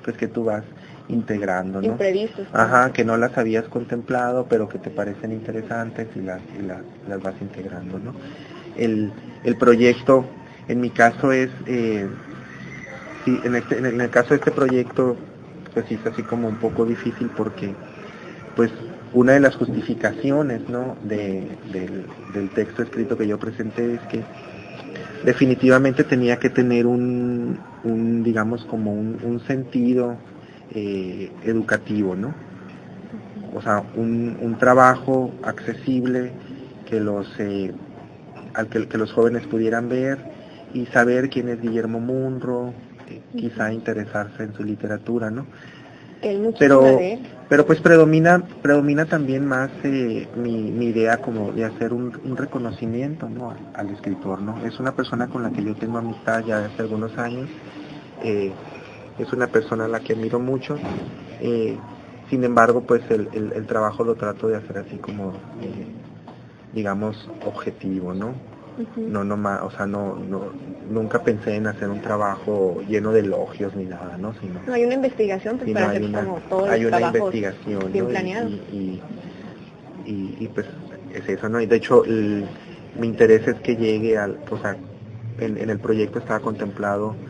pues 0.03 0.17
que 0.17 0.29
tú 0.29 0.45
vas 0.45 0.65
integrando 1.09 1.81
no 1.83 1.87
Imprevistos. 1.93 2.47
ajá 2.53 2.93
que 2.93 3.05
no 3.05 3.17
las 3.17 3.39
habías 3.39 3.69
contemplado 3.69 4.47
pero 4.49 4.69
que 4.69 4.79
te 4.79 4.91
parecen 4.91 5.33
interesantes 5.33 6.09
y 6.17 6.21
las 6.23 6.43
y 6.59 6.63
las, 6.63 6.85
las 7.07 7.23
vas 7.23 7.41
integrando 7.41 7.99
no 7.99 8.15
el, 8.77 9.13
el 9.43 9.57
proyecto 9.57 10.25
en 10.69 10.81
mi 10.81 10.91
caso 10.91 11.33
es 11.33 11.51
eh, 11.67 12.07
sí, 13.25 13.41
en, 13.45 13.57
este, 13.57 13.79
el 13.79 14.11
caso 14.11 14.31
de 14.31 14.37
este 14.37 14.51
proyecto 14.51 15.17
pues 15.75 15.87
sí 15.89 15.95
es 15.95 16.07
así 16.07 16.23
como 16.23 16.49
un 16.49 16.57
poco 16.57 16.85
difícil 16.85 17.31
porque 17.37 17.75
pues 18.55 18.71
una 19.13 19.33
de 19.33 19.41
las 19.41 19.57
justificaciones 19.57 20.69
¿no? 20.69 20.97
de, 21.03 21.49
del, 21.73 22.51
texto 22.51 22.83
escrito 22.83 23.17
que 23.17 23.27
yo 23.27 23.39
presenté 23.39 23.95
es 23.95 24.01
que 24.03 24.23
definitivamente 25.25 26.05
tenía 26.05 26.39
que 26.39 26.51
tener 26.51 26.87
un, 26.87 27.59
digamos 28.25 28.65
como 28.67 28.93
un, 28.93 29.41
sentido 29.47 30.17
eh, 30.75 31.31
educativo, 31.45 32.15
¿no? 32.15 32.35
O 33.55 33.63
sea, 33.63 33.83
un, 33.97 34.57
trabajo 34.59 35.33
accesible 35.43 36.33
que 36.85 37.01
los 37.01 37.27
eh, 37.39 37.73
al 38.55 38.69
que 38.69 38.99
los 38.99 39.13
jóvenes 39.13 39.47
pudieran 39.47 39.89
ver 39.89 40.19
y 40.75 40.87
saber 40.87 41.29
quién 41.31 41.49
es 41.49 41.61
Guillermo 41.61 42.01
Munro, 42.01 42.73
eh, 43.09 43.21
quizá 43.37 43.73
interesarse 43.73 44.43
en 44.43 44.55
su 44.55 44.65
literatura, 44.65 45.31
¿no? 45.31 45.47
Pero 46.59 46.83
de 46.83 47.21
pero 47.49 47.65
pues 47.65 47.81
predomina 47.81 48.43
predomina 48.63 49.07
también 49.07 49.47
más 49.47 49.71
eh, 49.83 50.29
mi, 50.37 50.71
mi 50.71 50.87
idea 50.87 51.19
como 51.19 51.53
de 51.53 51.65
hacer 51.65 51.93
un, 51.93 52.19
un 52.25 52.37
reconocimiento 52.37 53.29
¿no? 53.29 53.51
al, 53.51 53.59
al 53.75 53.91
escritor 53.91 54.43
no 54.43 54.65
es 54.67 54.79
una 54.79 54.93
persona 54.93 55.29
con 55.29 55.43
la 55.43 55.51
que 55.51 55.65
yo 55.65 55.75
tengo 55.75 55.99
amistad 55.99 56.45
ya 56.45 56.65
hace 56.65 56.83
algunos 56.83 57.17
años 57.17 57.49
eh, 58.23 58.53
es 59.19 59.33
una 59.33 59.47
persona 59.47 59.87
a 59.87 59.89
la 59.89 60.01
que 60.01 60.13
admiro 60.13 60.39
mucho 60.39 60.77
eh, 61.41 61.77
sin 62.29 62.45
embargo 62.45 62.83
pues 62.83 63.03
el, 63.11 63.29
el, 63.33 63.53
el 63.53 63.67
trabajo 63.67 64.05
lo 64.05 64.15
trato 64.15 64.49
de 64.49 64.57
hacer 64.57 64.79
así 64.79 64.97
como 64.97 65.33
digamos 66.75 67.31
objetivo 67.47 68.13
no 68.13 68.35
no 69.07 69.25
no 69.25 69.37
ma- 69.37 69.65
o 69.65 69.71
sea 69.71 69.87
no, 69.87 70.17
no 70.17 70.53
nunca 70.81 71.23
pensé 71.23 71.57
en 71.57 71.67
hacer 71.67 71.89
un 71.91 72.01
trabajo 72.01 72.83
lleno 72.83 73.13
de 73.13 73.21
elogios 73.21 73.75
ni 73.75 73.87
nada 73.87 74.17
no 74.19 74.33
sino 74.35 74.63
No 74.67 74.75
hay 74.75 74.85
una 74.85 74.95
investigación 74.95 75.59
pues, 75.59 75.71
para 75.73 75.91
hacer 75.91 76.03
una, 76.05 76.21
como 76.21 76.43
hay 76.67 76.85
una 76.85 77.01
investigación. 77.01 77.93
Y, 77.95 78.01
y, 78.71 79.03
y- 80.05 80.45
y, 80.45 80.49
pues 80.49 80.67
es 81.09 81.29
eso, 81.29 81.49
¿no? 81.49 81.61
Y 81.61 81.67
de 81.67 81.77
hecho 81.77 82.05
el- 82.05 82.51
mi 82.95 83.07
interés 83.09 83.47
es 83.49 83.61
que 83.61 83.77
llegue 83.77 84.17
al, 84.19 84.41
o 84.51 84.59
sea, 84.59 84.79
en, 85.39 85.57
en 85.59 85.71
el 85.71 85.81
proyecto 85.81 86.19
estaba 86.19 86.41
contemplado 86.41 87.21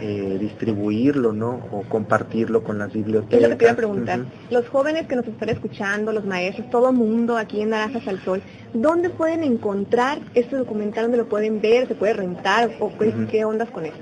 eh, 0.00 0.36
distribuirlo, 0.40 1.32
¿no? 1.32 1.60
O 1.72 1.82
compartirlo 1.88 2.62
con 2.62 2.78
las 2.78 2.92
bibliotecas. 2.92 3.36
Es 3.36 3.42
lo 3.42 3.48
que 3.50 3.56
te 3.56 3.64
iba 3.64 3.72
a 3.72 3.76
preguntar. 3.76 4.20
Los 4.50 4.68
jóvenes 4.68 5.06
que 5.06 5.16
nos 5.16 5.26
están 5.26 5.48
escuchando, 5.48 6.12
los 6.12 6.24
maestros, 6.24 6.68
todo 6.70 6.92
mundo 6.92 7.36
aquí 7.36 7.60
en 7.62 7.70
Naranjas 7.70 8.06
al 8.08 8.20
Sol, 8.22 8.42
¿dónde 8.74 9.10
pueden 9.10 9.42
encontrar 9.42 10.18
este 10.34 10.56
documental? 10.56 11.04
¿Dónde 11.04 11.18
lo 11.18 11.26
pueden 11.26 11.60
ver? 11.60 11.88
¿Se 11.88 11.94
puede 11.94 12.12
rentar? 12.12 12.70
¿O 12.80 12.92
qué, 13.30 13.44
ondas 13.44 13.70
con 13.70 13.86
esto? 13.86 13.98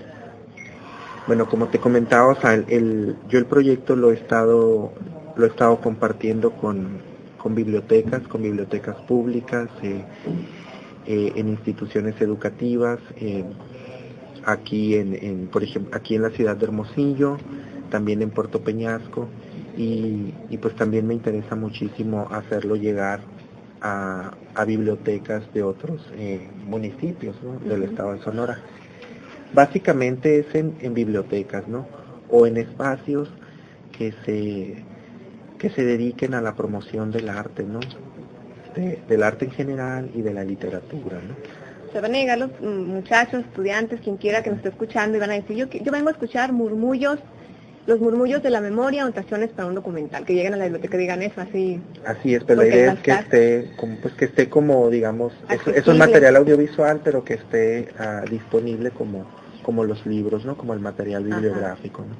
Bueno, 1.27 1.49
como 1.49 1.69
te 1.69 1.79
comentaba, 1.79 2.33
o 2.33 2.41
sea, 2.41 2.55
el, 2.55 2.65
el- 2.69 3.17
yo 3.29 3.39
el 3.39 3.47
proyecto 3.47 3.97
lo 3.97 4.11
he 4.11 4.15
estado, 4.15 4.93
lo 5.37 5.45
he 5.45 5.49
estado 5.49 5.81
compartiendo 5.81 6.51
con, 6.53 6.99
con 7.39 7.55
bibliotecas, 7.55 8.23
con 8.29 8.43
bibliotecas 8.43 8.97
públicas, 9.03 9.69
eh, 9.83 10.03
eh, 11.07 11.33
en 11.37 11.49
instituciones 11.49 12.21
educativas, 12.21 12.99
eh, 13.17 13.45
aquí 14.47 14.95
en, 14.97 15.15
en, 15.15 15.49
por 15.49 15.63
ejemplo, 15.65 15.91
aquí 15.97 16.15
en 16.17 16.23
la 16.23 16.31
ciudad 16.31 16.57
de 16.57 16.67
Hermosillo, 16.67 17.43
también 17.91 18.23
en 18.23 18.31
Puerto 18.33 18.63
Peñasco, 18.65 19.33
y, 19.75 20.35
y 20.49 20.59
pues 20.59 20.77
también 20.77 21.07
me 21.07 21.15
interesa 21.15 21.57
muchísimo 21.57 22.29
hacerlo 22.31 22.77
llegar 22.77 23.29
a, 23.81 24.39
a 24.55 24.65
bibliotecas 24.65 25.53
de 25.53 25.63
otros 25.63 26.11
eh, 26.15 26.51
municipios 26.55 27.43
¿no? 27.43 27.59
del 27.61 27.83
estado 27.85 28.13
de 28.13 28.21
Sonora. 28.21 28.63
Básicamente 29.53 30.39
es 30.41 30.55
en, 30.55 30.77
en 30.81 30.95
bibliotecas, 30.95 31.69
¿no? 31.69 31.89
O 32.29 32.47
en 32.47 32.57
espacios 32.57 33.31
que 33.93 34.13
se 34.25 34.87
que 35.59 35.71
se 35.71 35.85
dediquen 35.85 36.35
a 36.35 36.43
la 36.43 36.57
promoción 36.57 37.11
del 37.13 37.29
arte, 37.29 37.65
¿no? 37.65 37.95
De- 38.75 39.03
del 39.07 39.23
arte 39.23 39.45
en 39.47 39.53
general 39.53 40.11
y 40.15 40.23
de 40.23 40.35
la 40.35 40.45
literatura, 40.45 41.23
¿no? 41.23 41.39
Se 41.95 42.01
van 42.01 42.13
a 42.13 42.19
llegar 42.19 42.39
los 42.39 42.51
mm, 42.61 42.67
muchachos, 42.67 43.45
estudiantes, 43.45 44.01
quien 44.01 44.17
quiera 44.17 44.43
que 44.43 44.51
nos 44.51 44.57
esté 44.57 44.71
escuchando 44.71 45.17
y 45.17 45.21
van 45.21 45.31
a 45.31 45.35
decir, 45.35 45.57
yo, 45.57 45.67
yo 45.69 45.93
vengo 45.93 46.09
a 46.09 46.13
escuchar 46.13 46.53
murmullos, 46.53 47.21
los 47.87 48.01
murmullos 48.01 48.43
de 48.43 48.51
la 48.51 48.61
memoria, 48.61 49.03
anotaciones 49.03 49.51
para 49.51 49.69
un 49.69 49.77
documental, 49.77 50.25
que 50.25 50.35
lleguen 50.35 50.55
a 50.55 50.57
la 50.57 50.65
biblioteca 50.65 50.97
y 50.97 50.99
digan 50.99 51.23
eso, 51.23 51.41
así. 51.41 51.81
Así 52.05 52.35
es, 52.35 52.43
pero 52.43 52.63
la 52.63 52.65
Porque 52.65 52.79
idea 52.81 52.93
es 52.95 52.99
que 52.99 53.11
esté, 53.13 53.71
como, 53.77 53.97
pues 53.99 54.15
que 54.15 54.25
esté 54.25 54.49
como, 54.49 54.91
digamos, 54.91 55.35
es, 55.49 55.65
es 55.69 55.87
un 55.87 55.99
material 55.99 56.35
audiovisual, 56.35 57.01
pero 57.05 57.23
que 57.23 57.35
esté 57.35 57.89
ah, 57.97 58.25
disponible 58.29 58.91
como, 58.91 59.25
como 59.63 59.85
los 59.85 60.05
libros, 60.05 60.45
¿no? 60.45 60.57
Como 60.57 60.75
el 60.75 60.81
material 60.81 61.23
bibliográfico, 61.23 62.03
¿no? 62.03 62.17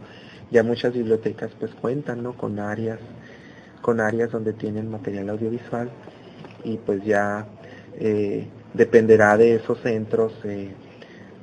Ya 0.53 0.63
muchas 0.63 0.95
bibliotecas 0.95 1.51
pues 1.59 1.73
cuentan, 1.75 2.23
¿no? 2.23 2.37
Con 2.37 2.61
áreas, 2.61 3.01
con 3.83 4.01
áreas 4.01 4.31
donde 4.31 4.53
tienen 4.53 4.89
material 4.89 5.31
audiovisual 5.31 5.91
y 6.63 6.77
pues 6.77 7.05
ya 7.05 7.49
eh, 7.99 8.47
dependerá 8.75 9.37
de 9.37 9.55
esos 9.57 9.81
centros 9.81 10.33
eh, 10.45 10.71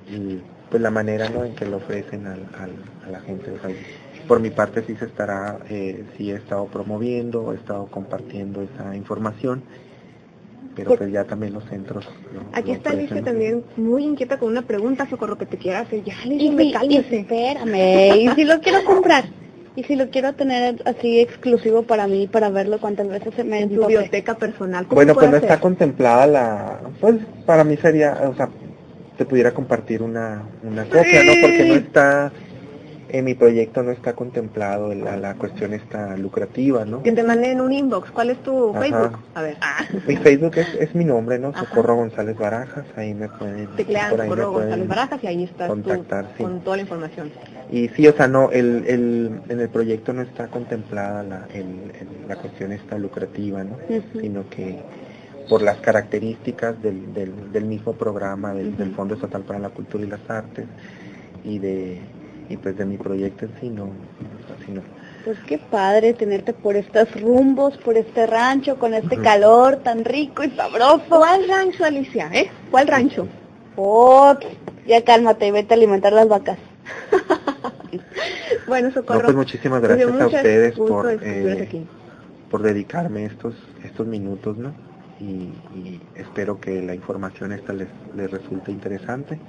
y 0.10 0.40
pues 0.70 0.82
la 0.82 0.92
manera 0.92 1.30
¿no? 1.30 1.44
en 1.44 1.54
que 1.56 1.66
lo 1.66 1.78
ofrecen 1.78 2.28
al, 2.28 2.46
al- 2.60 3.08
a 3.08 3.10
la 3.12 3.20
gente. 3.22 3.52
O 3.52 3.60
sea, 3.60 3.70
por 4.28 4.40
mi 4.40 4.50
parte 4.52 4.84
sí 4.84 4.96
se 4.96 5.06
estará, 5.06 5.60
eh, 5.70 6.06
sí 6.18 6.32
he 6.32 6.36
estado 6.36 6.66
promoviendo, 6.68 7.52
he 7.52 7.56
estado 7.56 7.88
compartiendo 7.88 8.62
esa 8.62 8.96
información, 8.96 9.64
pero 10.76 10.90
Por- 10.90 11.00
pues 11.00 11.12
ya 11.12 11.24
también 11.26 11.54
los 11.54 11.66
centros. 11.66 12.06
lo- 12.34 12.42
Aquí 12.58 12.70
lo 12.70 12.74
está 12.76 12.92
Alicia 12.92 13.22
también 13.24 13.64
muy 13.78 14.04
inquieta 14.04 14.38
con 14.38 14.50
una 14.50 14.62
pregunta, 14.62 15.06
Socorro, 15.10 15.38
que 15.38 15.46
te 15.46 15.58
quiera 15.58 15.82
hacer. 15.82 16.04
Ya, 16.04 16.16
Y 16.26 16.50
Alicia, 16.50 16.80
si, 16.80 16.88
me 16.88 16.94
y 16.94 16.98
espérame, 16.98 18.16
y 18.22 18.30
si 18.36 18.44
lo 18.46 18.60
quiero 18.62 18.84
comprar, 18.86 19.26
y 19.76 19.84
si 19.84 19.96
lo 19.96 20.10
quiero 20.10 20.34
tener 20.34 20.82
así 20.86 21.20
exclusivo 21.20 21.84
para 21.84 22.08
mí, 22.08 22.28
para 22.28 22.50
verlo 22.50 22.80
cuantas 22.80 23.08
veces 23.08 23.34
se 23.36 23.44
me 23.44 23.62
En 23.62 23.70
tu 23.70 23.80
biblioteca 23.82 24.36
personal. 24.36 24.86
¿cómo 24.86 24.96
Bueno, 24.96 25.14
pues 25.14 25.30
no 25.30 25.38
está 25.38 25.60
contemplada 25.60 26.28
la, 26.28 26.80
pues 27.00 27.16
para 27.46 27.64
mí 27.64 27.78
sería, 27.78 28.30
o 28.30 28.36
sea, 28.36 28.50
te 29.18 29.26
pudiera 29.26 29.54
compartir 29.54 30.04
una, 30.04 30.44
una 30.64 30.84
copia, 30.86 31.24
¿no? 31.24 31.34
Porque 31.42 31.66
no 31.66 31.76
está, 31.76 32.32
en 33.14 33.26
mi 33.26 33.34
proyecto 33.34 33.84
no 33.84 33.92
está 33.92 34.14
contemplado 34.14 34.94
la, 34.96 35.18
la 35.18 35.36
cuestión 35.36 35.74
está 35.74 36.16
lucrativa, 36.18 36.86
¿no? 36.86 37.04
Que 37.04 37.12
te 37.12 37.24
manden 37.24 37.62
un 37.62 37.72
inbox. 37.74 38.12
¿Cuál 38.12 38.30
es 38.32 38.38
tu 38.44 38.70
Ajá. 38.72 38.80
Facebook? 38.82 39.20
A 39.36 39.42
ver. 39.42 39.58
Mi 40.08 40.16
Facebook 40.18 40.58
es, 40.58 40.74
es 40.76 40.96
mi 40.96 41.06
nombre, 41.06 41.38
¿no? 41.40 41.50
Ajá. 41.50 41.66
Socorro 41.66 41.96
González 41.96 42.38
Barajas, 42.38 42.86
ahí 42.96 43.14
me 43.14 43.28
pueden, 43.30 43.68
Teclean 43.76 44.10
Socorro 44.12 44.54
pueden 44.54 44.70
González 44.70 44.88
Barajas 44.88 45.24
y 45.24 45.28
ahí 45.28 45.44
estás 45.44 45.68
tú 45.68 45.74
contactar, 45.74 46.26
sí. 46.38 46.44
con 46.44 46.60
toda 46.62 46.78
la 46.78 46.82
información. 46.84 47.32
Y 47.72 47.88
sí, 47.90 48.08
o 48.08 48.14
sea, 48.14 48.28
no, 48.28 48.52
el, 48.52 48.84
el, 48.88 49.42
en 49.50 49.60
el 49.60 49.70
proyecto 49.70 50.14
no 50.14 50.22
está 50.22 50.48
contemplada 50.48 51.24
la, 51.24 51.48
el, 51.54 51.66
el- 52.00 52.28
la 52.28 52.36
cuestión 52.38 52.72
esta 52.72 52.98
lucrativa, 52.98 53.64
¿no? 53.64 53.78
Sino 54.22 54.50
que 54.50 54.80
por 55.50 55.62
las 55.62 55.78
características 55.78 56.82
del, 56.82 57.14
del, 57.14 57.52
del 57.52 57.66
mismo 57.66 57.94
programa, 57.94 58.54
del, 58.54 58.78
del. 58.78 58.92
Fondo 58.96 59.16
Estatal 59.16 59.42
para 59.42 59.60
la 59.60 59.70
Cultura 59.70 60.04
y 60.04 60.08
las 60.08 60.30
Artes, 60.30 60.66
y 61.44 61.60
de 61.60 62.00
y 62.52 62.58
pues 62.58 62.78
de 62.78 62.86
mi 62.86 62.98
proyecto 62.98 63.46
en 63.46 63.52
sí, 63.60 63.70
no, 63.70 63.90
así 64.60 64.72
no. 64.72 64.82
Pues 65.24 65.38
qué 65.48 65.58
padre 65.58 66.14
tenerte 66.14 66.54
por 66.54 66.76
estos 66.76 67.10
rumbos, 67.22 67.78
por 67.78 67.96
este 67.96 68.26
rancho, 68.26 68.78
con 68.78 68.94
este 68.94 69.18
calor 69.18 69.78
tan 69.78 70.04
rico 70.04 70.44
y 70.44 70.50
sabroso. 70.52 71.04
¿Cuál 71.08 71.48
rancho, 71.48 71.86
Alicia? 71.86 72.30
¿Eh? 72.34 72.50
¿Cuál 72.72 72.88
rancho? 72.88 73.28
Oh, 73.76 74.36
ya 74.86 75.04
cálmate 75.04 75.48
y 75.48 75.52
vete 75.52 75.74
a 75.74 75.78
alimentar 75.78 76.12
las 76.12 76.28
vacas. 76.28 76.58
bueno, 78.68 78.92
Socorro. 78.92 79.20
No, 79.20 79.26
pues 79.26 79.38
muchísimas 79.38 79.82
gracias 79.82 80.10
a 80.10 80.28
ustedes 80.28 80.76
por, 80.76 81.08
eh, 81.22 81.86
por 82.50 82.64
dedicarme 82.64 83.26
estos, 83.26 83.54
estos 83.84 84.08
minutos, 84.08 84.58
¿no? 84.58 84.74
Y, 85.20 85.54
y 85.78 86.02
espero 86.16 86.60
que 86.60 86.82
la 86.82 86.96
información 86.96 87.52
esta 87.52 87.74
les, 87.74 87.88
les 88.16 88.30
resulte 88.30 88.72
interesante. 88.72 89.40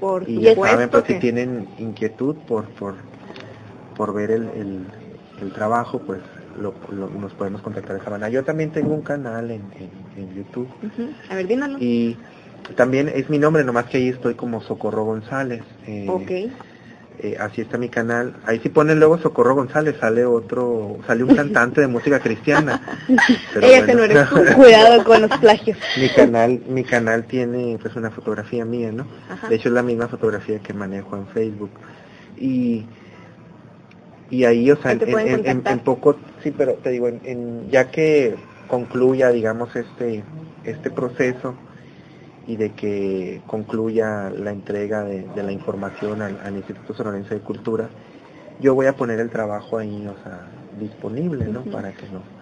Por 0.00 0.28
Y 0.28 0.40
ya 0.40 0.54
saben, 0.54 0.90
pues 0.90 1.04
que- 1.04 1.14
si 1.14 1.20
tienen 1.20 1.68
inquietud 1.76 2.36
por 2.46 2.68
por, 2.74 2.96
por 3.96 4.14
ver 4.14 4.30
el, 4.30 4.48
el, 4.50 4.86
el 5.38 5.52
trabajo, 5.52 6.00
pues 6.06 6.22
lo, 6.54 6.74
lo- 6.90 7.08
nos 7.10 7.34
podemos 7.34 7.62
contactar 7.62 7.96
de 7.96 8.02
esa 8.02 8.10
manera. 8.10 8.28
Yo 8.30 8.44
también 8.44 8.72
tengo 8.72 8.94
un 8.94 9.02
canal 9.02 9.50
en, 9.50 9.72
en, 9.78 9.90
en 10.16 10.34
YouTube 10.34 10.68
Ujú. 10.82 11.14
A 11.30 11.34
ver, 11.34 11.46
dínalo. 11.46 11.78
y 11.78 12.16
también 12.76 13.08
es 13.08 13.28
mi 13.30 13.38
nombre, 13.38 13.64
nomás 13.64 13.86
que 13.86 13.98
ahí 13.98 14.08
estoy 14.08 14.34
como 14.34 14.60
Socorro 14.60 15.04
González. 15.04 15.62
eh. 15.86 16.32
Eh, 17.20 17.36
así 17.38 17.60
está 17.60 17.78
mi 17.78 17.88
canal. 17.88 18.34
Ahí 18.46 18.58
si 18.60 18.68
ponen 18.68 18.98
luego 18.98 19.18
Socorro 19.18 19.54
González, 19.54 19.96
sale 20.00 20.24
otro, 20.24 20.98
sale 21.06 21.24
un 21.24 21.34
cantante 21.36 21.80
de 21.80 21.86
música 21.86 22.20
cristiana. 22.20 22.80
Pero 23.54 23.66
Ella 23.66 23.86
que 23.86 23.94
no 23.94 24.02
eres 24.04 24.28
tú. 24.28 24.36
Cuidado 24.56 25.04
con 25.04 25.22
los 25.22 25.30
plagios. 25.38 25.78
mi 25.98 26.08
canal, 26.10 26.60
mi 26.68 26.84
canal 26.84 27.24
tiene 27.24 27.78
pues 27.80 27.94
una 27.96 28.10
fotografía 28.10 28.64
mía, 28.64 28.90
¿no? 28.92 29.06
Ajá. 29.30 29.48
De 29.48 29.56
hecho 29.56 29.68
es 29.68 29.74
la 29.74 29.82
misma 29.82 30.08
fotografía 30.08 30.58
que 30.58 30.72
manejo 30.72 31.16
en 31.16 31.26
Facebook. 31.28 31.70
Y 32.38 32.84
y 34.30 34.44
ahí, 34.44 34.70
o 34.70 34.76
sea, 34.76 34.92
Ahí 34.92 34.98
en, 35.02 35.46
en- 35.46 35.62
en- 35.66 35.78
poco, 35.80 36.16
sí, 36.42 36.50
pero 36.50 36.74
te 36.74 36.90
digo, 36.90 37.06
en, 37.08 37.20
en- 37.24 37.70
ya 37.70 37.90
que 37.90 38.34
concluya, 38.66 39.28
digamos, 39.30 39.74
este 39.76 40.24
este 40.64 40.90
proceso 40.90 41.54
y 42.44 42.56
de 42.56 42.74
que 42.74 43.44
concluya 43.46 44.30
la 44.30 44.50
entrega 44.52 45.04
de, 45.04 45.28
de 45.30 45.42
la 45.42 45.52
información 45.52 46.22
al, 46.22 46.40
al 46.40 46.56
Instituto 46.56 46.94
Sonorense 46.94 47.34
de 47.34 47.42
Cultura, 47.42 47.94
yo 48.58 48.74
voy 48.74 48.86
a 48.86 48.96
poner 48.96 49.20
el 49.20 49.30
trabajo 49.30 49.78
ahí, 49.78 50.06
o 50.08 50.16
sea, 50.16 50.66
disponible, 50.70 51.48
¿no? 51.48 51.68
Para 51.70 51.94
que 51.96 52.08
lo, 52.08 52.32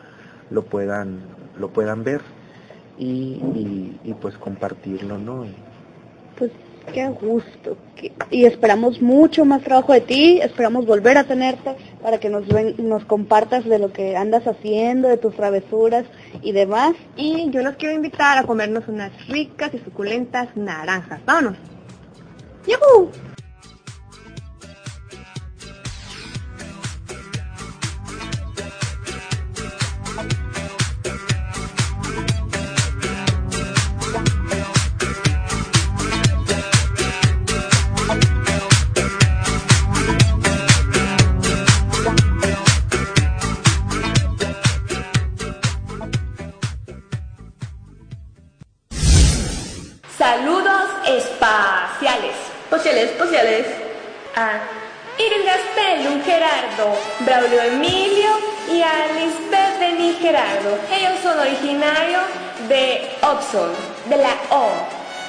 lo 0.48 0.68
puedan 0.68 1.36
lo 1.54 1.72
puedan 1.72 2.04
ver 2.04 2.24
y, 2.96 3.48
y, 3.52 4.00
y, 4.10 4.14
pues 4.14 4.38
compartirlo, 4.38 5.18
¿no? 5.18 5.46
Y- 5.46 5.68
Pues 6.34 6.52
qué 6.92 7.08
gusto. 7.08 7.76
qué- 7.96 8.12
Y 8.30 8.44
esperamos 8.46 9.00
mucho 9.00 9.44
más 9.44 9.62
trabajo 9.62 9.92
de 9.92 10.00
ti, 10.00 10.40
esperamos 10.42 10.86
volver 10.86 11.18
a 11.18 11.24
tenerte 11.24 11.76
para 12.02 12.18
que 12.18 12.28
nos, 12.28 12.46
ven- 12.48 12.74
nos 12.78 13.04
compartas 13.04 13.64
de 13.64 13.78
lo 13.78 13.92
que 13.92 14.16
andas 14.16 14.46
haciendo, 14.46 15.08
de 15.08 15.16
tus 15.16 15.34
travesuras 15.34 16.04
y 16.42 16.52
demás. 16.52 16.94
Y 17.16 17.50
yo 17.50 17.62
los 17.62 17.76
quiero 17.76 17.94
invitar 17.94 18.38
a 18.38 18.44
comernos 18.44 18.88
unas 18.88 19.12
ricas 19.28 19.72
y 19.74 19.78
suculentas 19.78 20.48
naranjas. 20.56 21.20
Vámonos. 21.24 21.56
¡Yujú! 22.66 23.10
Braulio 57.20 57.62
Emilio 57.62 58.30
y 58.70 58.82
a 58.82 59.06
Lisbeth 59.14 59.78
Denis 59.78 60.18
Gerardo. 60.20 60.78
Ellos 60.92 61.14
son 61.22 61.38
originarios 61.38 62.22
de 62.68 63.16
Oxford, 63.22 63.72
de 64.06 64.16
la 64.16 64.34
O. 64.50 64.70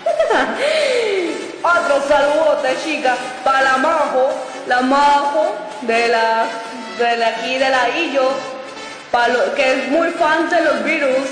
Otro 1.63 2.02
saludote, 2.08 2.76
chica, 2.84 3.16
para 3.44 3.62
la 3.62 3.78
Majo, 3.78 4.30
la 4.68 4.82
Majo 4.82 5.56
de 5.82 6.08
la, 6.10 6.46
de 6.98 7.18
la 7.18 7.28
aquí 7.28 7.58
de 7.58 7.70
la 7.70 7.89
Illo, 7.89 8.30
lo, 9.13 9.56
que 9.56 9.72
es 9.72 9.88
muy 9.89 10.10
fan 10.10 10.50
de 10.50 10.62
los 10.62 10.84
virus. 10.84 11.30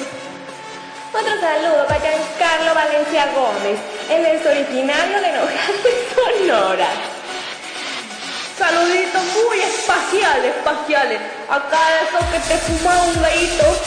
Otro 1.13 1.41
saludo 1.41 1.85
para 1.87 1.99
Giancarlo 1.99 2.73
Valencia 2.73 3.27
Gómez. 3.35 3.77
Él 4.09 4.25
es 4.25 4.45
originario 4.45 5.19
de 5.19 5.31
Nogales, 5.33 5.81
espaciales. 10.39 11.21
Acá 11.49 11.79
eso 12.03 12.19
que 12.31 12.39
te 12.39 12.57
fuma 12.57 13.03
un 13.03 13.21
gallito, 13.21 13.81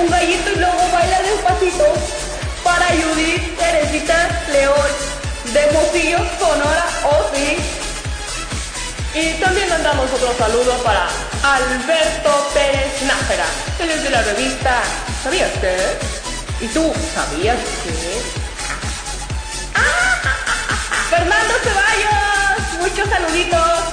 un 0.00 0.10
gallito 0.10 0.50
y 0.50 0.56
luego 0.56 0.88
baila 0.92 1.22
despacito. 1.22 1.84
Para 2.62 2.86
Judith, 2.86 3.58
Teresita, 3.58 4.42
León, 4.50 4.90
de 5.52 5.72
Mocillo, 5.72 6.18
Sonora, 6.38 6.86
oh 7.04 7.30
sí. 7.34 7.58
Y 9.14 9.34
también 9.34 9.68
mandamos 9.68 10.10
otro 10.12 10.34
saludo 10.38 10.72
para 10.82 11.08
Alberto 11.42 12.50
Pérez 12.54 13.02
Nájera. 13.02 13.44
Él 13.80 13.90
es 13.90 14.02
de 14.02 14.10
la 14.10 14.22
revista 14.22 14.82
¿Sabías 15.24 15.50
qué? 15.58 15.76
¿Y 16.60 16.68
tú 16.68 16.92
sabías 17.14 17.56
qué? 17.82 18.22
Fernando 21.08 21.54
Ceballos, 21.62 22.80
muchos 22.80 23.08
saluditos. 23.08 23.83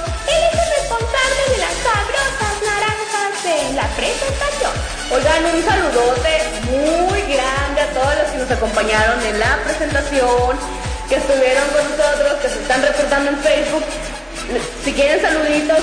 La 3.74 3.86
presentación. 3.96 4.72
Oigan, 5.10 5.44
un 5.54 5.64
saludote 5.64 6.34
muy 6.70 7.20
grande 7.22 7.80
a 7.80 7.88
todos 7.92 8.14
los 8.16 8.30
que 8.30 8.38
nos 8.38 8.50
acompañaron 8.50 9.20
en 9.24 9.38
la 9.38 9.58
presentación, 9.64 10.58
que 11.08 11.16
estuvieron 11.16 11.68
con 11.68 11.82
nosotros, 11.90 12.34
que 12.40 12.48
se 12.48 12.60
están 12.60 12.82
reportando 12.82 13.30
en 13.30 13.38
Facebook. 13.38 13.84
Si 14.84 14.92
quieren 14.92 15.20
saluditos, 15.20 15.78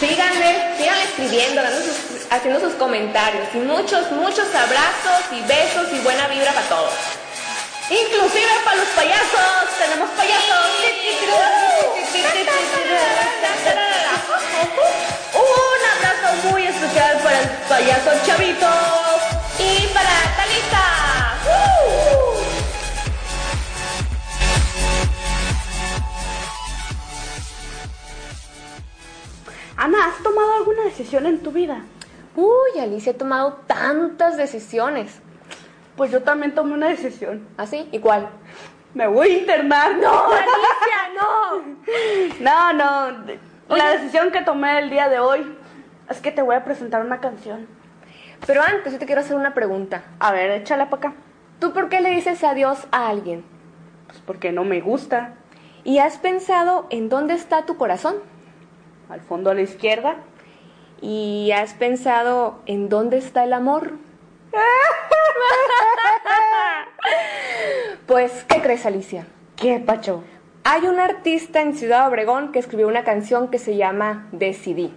síganme. 0.00 0.74
Sigan 0.78 0.98
escribiendo, 1.00 1.62
haciendo 2.30 2.60
sus 2.60 2.74
comentarios. 2.74 3.48
Y 3.54 3.58
muchos, 3.58 4.10
muchos 4.12 4.46
abrazos 4.54 5.32
y 5.32 5.40
besos 5.42 5.92
y 5.92 6.00
buena 6.00 6.26
vibra 6.28 6.52
para 6.52 6.68
todos. 6.68 6.92
Inclusive 7.90 8.52
para 8.64 8.76
los 8.76 8.88
payasos, 8.96 9.68
tenemos 9.78 10.08
decisión 31.14 31.26
en 31.26 31.42
tu 31.42 31.52
vida? 31.52 31.84
Uy, 32.34 32.80
Alicia, 32.80 33.12
he 33.12 33.14
tomado 33.14 33.60
tantas 33.66 34.36
decisiones. 34.36 35.20
Pues 35.96 36.10
yo 36.10 36.22
también 36.22 36.54
tomé 36.54 36.74
una 36.74 36.88
decisión. 36.88 37.46
¿Así? 37.56 37.88
¿Y 37.92 38.00
cuál? 38.00 38.28
Me 38.94 39.06
voy 39.06 39.28
a 39.28 39.38
internar. 39.38 39.96
¡No, 39.96 40.24
Alicia, 40.26 41.12
no! 41.16 41.74
No, 42.40 42.72
no. 42.72 43.24
La 43.68 43.90
decisión 43.90 44.30
que 44.32 44.42
tomé 44.42 44.78
el 44.78 44.90
día 44.90 45.08
de 45.08 45.20
hoy 45.20 45.56
es 46.10 46.20
que 46.20 46.32
te 46.32 46.42
voy 46.42 46.56
a 46.56 46.64
presentar 46.64 47.04
una 47.04 47.20
canción. 47.20 47.66
Pero 48.46 48.62
antes 48.62 48.92
yo 48.92 48.98
te 48.98 49.06
quiero 49.06 49.20
hacer 49.20 49.36
una 49.36 49.54
pregunta. 49.54 50.02
A 50.18 50.32
ver, 50.32 50.50
échala 50.50 50.90
para 50.90 51.08
acá. 51.08 51.16
¿Tú 51.60 51.72
por 51.72 51.88
qué 51.88 52.00
le 52.00 52.10
dices 52.10 52.42
adiós 52.42 52.86
a 52.90 53.08
alguien? 53.08 53.44
Pues 54.08 54.18
porque 54.26 54.52
no 54.52 54.64
me 54.64 54.80
gusta. 54.80 55.34
¿Y 55.84 55.98
has 55.98 56.18
pensado 56.18 56.86
en 56.90 57.08
dónde 57.08 57.34
está 57.34 57.64
tu 57.64 57.76
corazón? 57.76 58.16
Al 59.08 59.20
fondo 59.20 59.50
a 59.50 59.54
la 59.54 59.62
izquierda. 59.62 60.16
¿Y 61.00 61.52
has 61.52 61.74
pensado 61.74 62.60
en 62.66 62.88
dónde 62.88 63.18
está 63.18 63.44
el 63.44 63.52
amor? 63.52 63.92
pues, 68.06 68.44
¿qué 68.48 68.62
crees, 68.62 68.86
Alicia? 68.86 69.26
¿Qué, 69.56 69.80
Pacho? 69.80 70.24
Hay 70.64 70.86
un 70.86 70.98
artista 70.98 71.60
en 71.60 71.76
Ciudad 71.76 72.08
Obregón 72.08 72.52
que 72.52 72.58
escribió 72.58 72.88
una 72.88 73.04
canción 73.04 73.48
que 73.48 73.58
se 73.58 73.76
llama 73.76 74.28
Decidí. 74.32 74.94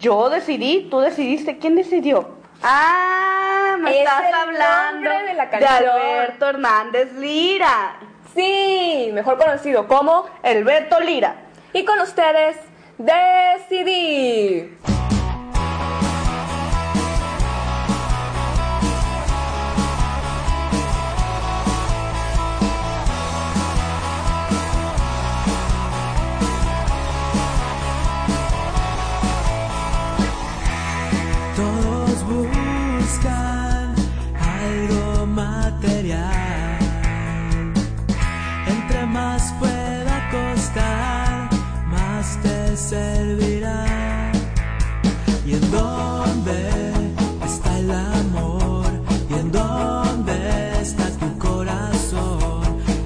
Yo 0.00 0.30
decidí, 0.30 0.88
tú 0.90 1.00
decidiste, 1.00 1.58
¿quién 1.58 1.76
decidió? 1.76 2.30
Ah, 2.62 3.76
me 3.78 3.90
Es 3.90 3.98
estás 3.98 4.28
el 4.28 4.34
hablando 4.34 5.10
nombre 5.10 5.22
de 5.24 5.34
la 5.34 5.50
canción. 5.50 5.90
Alberto 5.90 6.48
Hernández 6.48 7.12
Lira. 7.14 7.96
Sí, 8.34 9.10
mejor 9.12 9.38
conocido 9.38 9.86
como... 9.86 10.26
El 10.42 10.64
Beto 10.64 10.98
Lira. 11.00 11.36
Y 11.72 11.84
con 11.84 12.00
ustedes, 12.00 12.56
Decidí. 12.98 14.70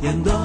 Corazón? 0.09 0.38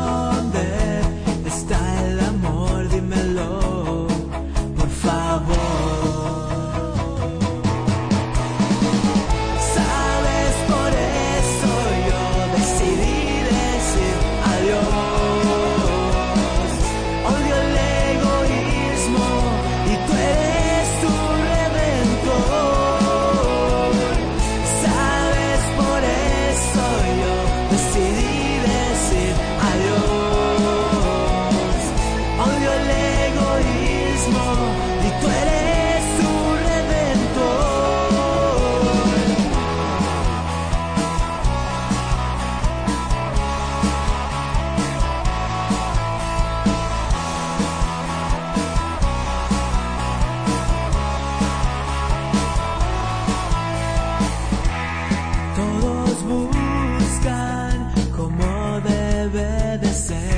Buscan 57.04 57.92
como 58.16 58.80
debe 58.82 59.78
de 59.80 59.94
ser. 59.94 60.33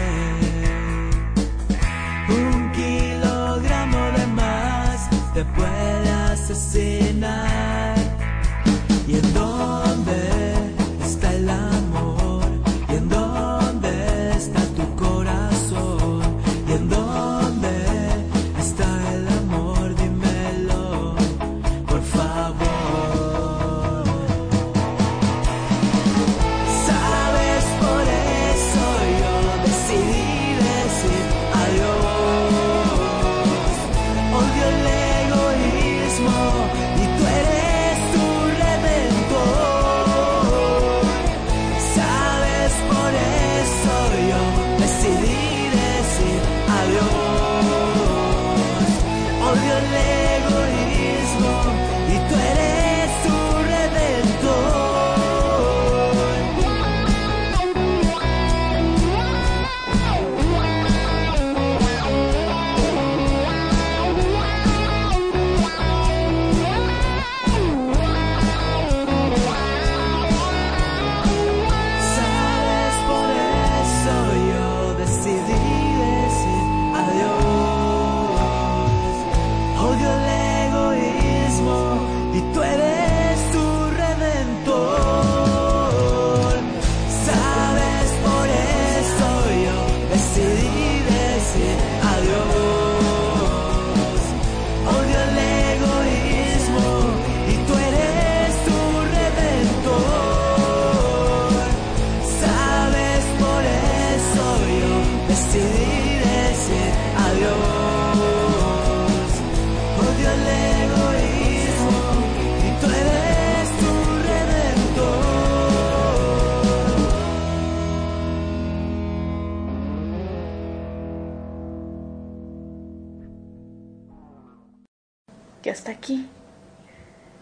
Está 125.75 125.91
aquí. 125.91 126.25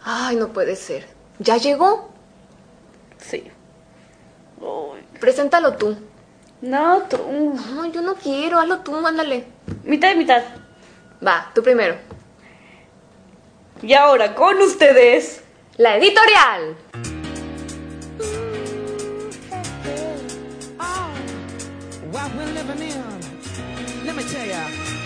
Ay, 0.02 0.34
no 0.34 0.52
puede 0.52 0.74
ser. 0.74 1.06
¿Ya 1.38 1.56
llegó? 1.56 2.10
Sí. 3.16 3.44
Uy. 4.60 4.98
Preséntalo 5.20 5.76
tú. 5.76 5.96
No, 6.60 7.02
tú. 7.02 7.18
No, 7.28 7.86
yo 7.86 8.02
no 8.02 8.16
quiero. 8.16 8.58
Hazlo 8.58 8.80
tú, 8.80 9.06
ándale. 9.06 9.44
Mitad 9.84 10.10
y 10.10 10.16
mitad. 10.16 10.42
Va, 11.24 11.52
tú 11.54 11.62
primero. 11.62 11.94
Y 13.82 13.94
ahora 13.94 14.34
con 14.34 14.60
ustedes, 14.60 15.44
la 15.76 15.96
editorial. 15.96 16.76
what 24.44 25.03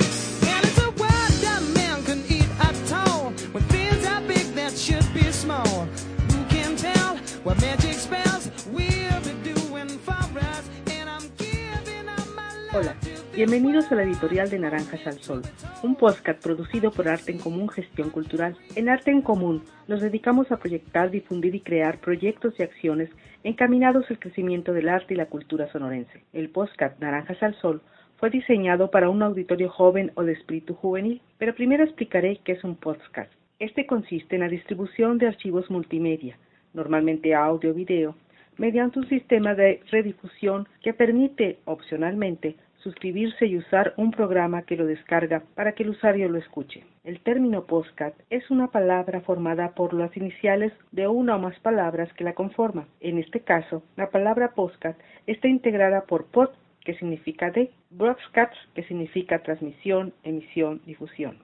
Hola, 12.75 12.95
bienvenidos 13.35 13.91
a 13.91 13.95
la 13.95 14.03
editorial 14.03 14.51
de 14.51 14.59
Naranjas 14.59 15.07
al 15.07 15.19
Sol, 15.21 15.43
un 15.83 15.97
podcast 15.97 16.43
producido 16.43 16.91
por 16.91 17.09
Arte 17.09 17.33
en 17.33 17.39
Común 17.39 17.71
Gestión 17.71 18.11
Cultural. 18.11 18.59
En 18.77 18.91
Arte 18.91 19.11
en 19.11 19.23
Común 19.23 19.65
nos 19.87 20.03
dedicamos 20.03 20.53
a 20.53 20.59
proyectar, 20.59 21.11
difundir 21.11 21.55
y 21.55 21.61
crear 21.61 21.99
proyectos 21.99 22.53
y 22.59 22.63
acciones 22.63 23.09
encaminados 23.43 24.05
al 24.11 24.19
crecimiento 24.19 24.75
del 24.75 24.91
arte 24.91 25.15
y 25.15 25.17
la 25.17 25.27
cultura 25.27 25.73
sonorense. 25.73 26.25
El 26.35 26.51
podcast 26.51 27.01
Naranjas 27.01 27.43
al 27.43 27.55
Sol 27.55 27.81
fue 28.19 28.29
diseñado 28.29 28.91
para 28.91 29.09
un 29.09 29.23
auditorio 29.23 29.71
joven 29.71 30.13
o 30.15 30.25
de 30.25 30.33
espíritu 30.33 30.75
juvenil, 30.75 31.23
pero 31.39 31.55
primero 31.55 31.85
explicaré 31.85 32.39
qué 32.45 32.53
es 32.53 32.65
un 32.65 32.77
podcast. 32.77 33.33
Este 33.59 33.87
consiste 33.87 34.37
en 34.37 34.43
la 34.43 34.49
distribución 34.49 35.19
de 35.19 35.27
archivos 35.27 35.69
multimedia, 35.69 36.39
normalmente 36.75 37.35
audio 37.35 37.73
o 37.73 37.75
video, 37.75 38.15
mediante 38.57 39.01
un 39.01 39.09
sistema 39.09 39.57
de 39.57 39.81
redifusión 39.91 40.69
que 40.81 40.95
permite, 40.95 41.59
opcionalmente, 41.65 42.55
suscribirse 42.77 43.47
y 43.47 43.57
usar 43.57 43.95
un 43.97 44.13
programa 44.13 44.63
que 44.63 44.77
lo 44.77 44.87
descarga 44.87 45.43
para 45.57 45.73
que 45.73 45.83
el 45.83 45.91
usuario 45.91 46.29
lo 46.29 46.39
escuche. 46.39 46.85
El 47.03 47.19
término 47.19 47.67
podcast 47.67 48.17
es 48.31 48.49
una 48.49 48.69
palabra 48.69 49.23
formada 49.23 49.75
por 49.75 49.93
las 49.93 50.17
iniciales 50.17 50.73
de 50.93 51.09
una 51.09 51.35
o 51.35 51.41
más 51.41 51.59
palabras 51.59 52.13
que 52.13 52.23
la 52.23 52.35
conforman. 52.35 52.87
En 53.01 53.19
este 53.19 53.41
caso, 53.41 53.83
la 53.97 54.11
palabra 54.11 54.55
podcast 54.55 55.01
está 55.27 55.49
integrada 55.49 56.03
por 56.03 56.27
pod, 56.27 56.51
que 56.85 56.95
significa 56.95 57.51
de, 57.51 57.73
broadcast, 57.91 58.55
que 58.77 58.85
significa 58.85 59.43
transmisión, 59.43 60.13
emisión, 60.23 60.81
difusión. 60.87 61.39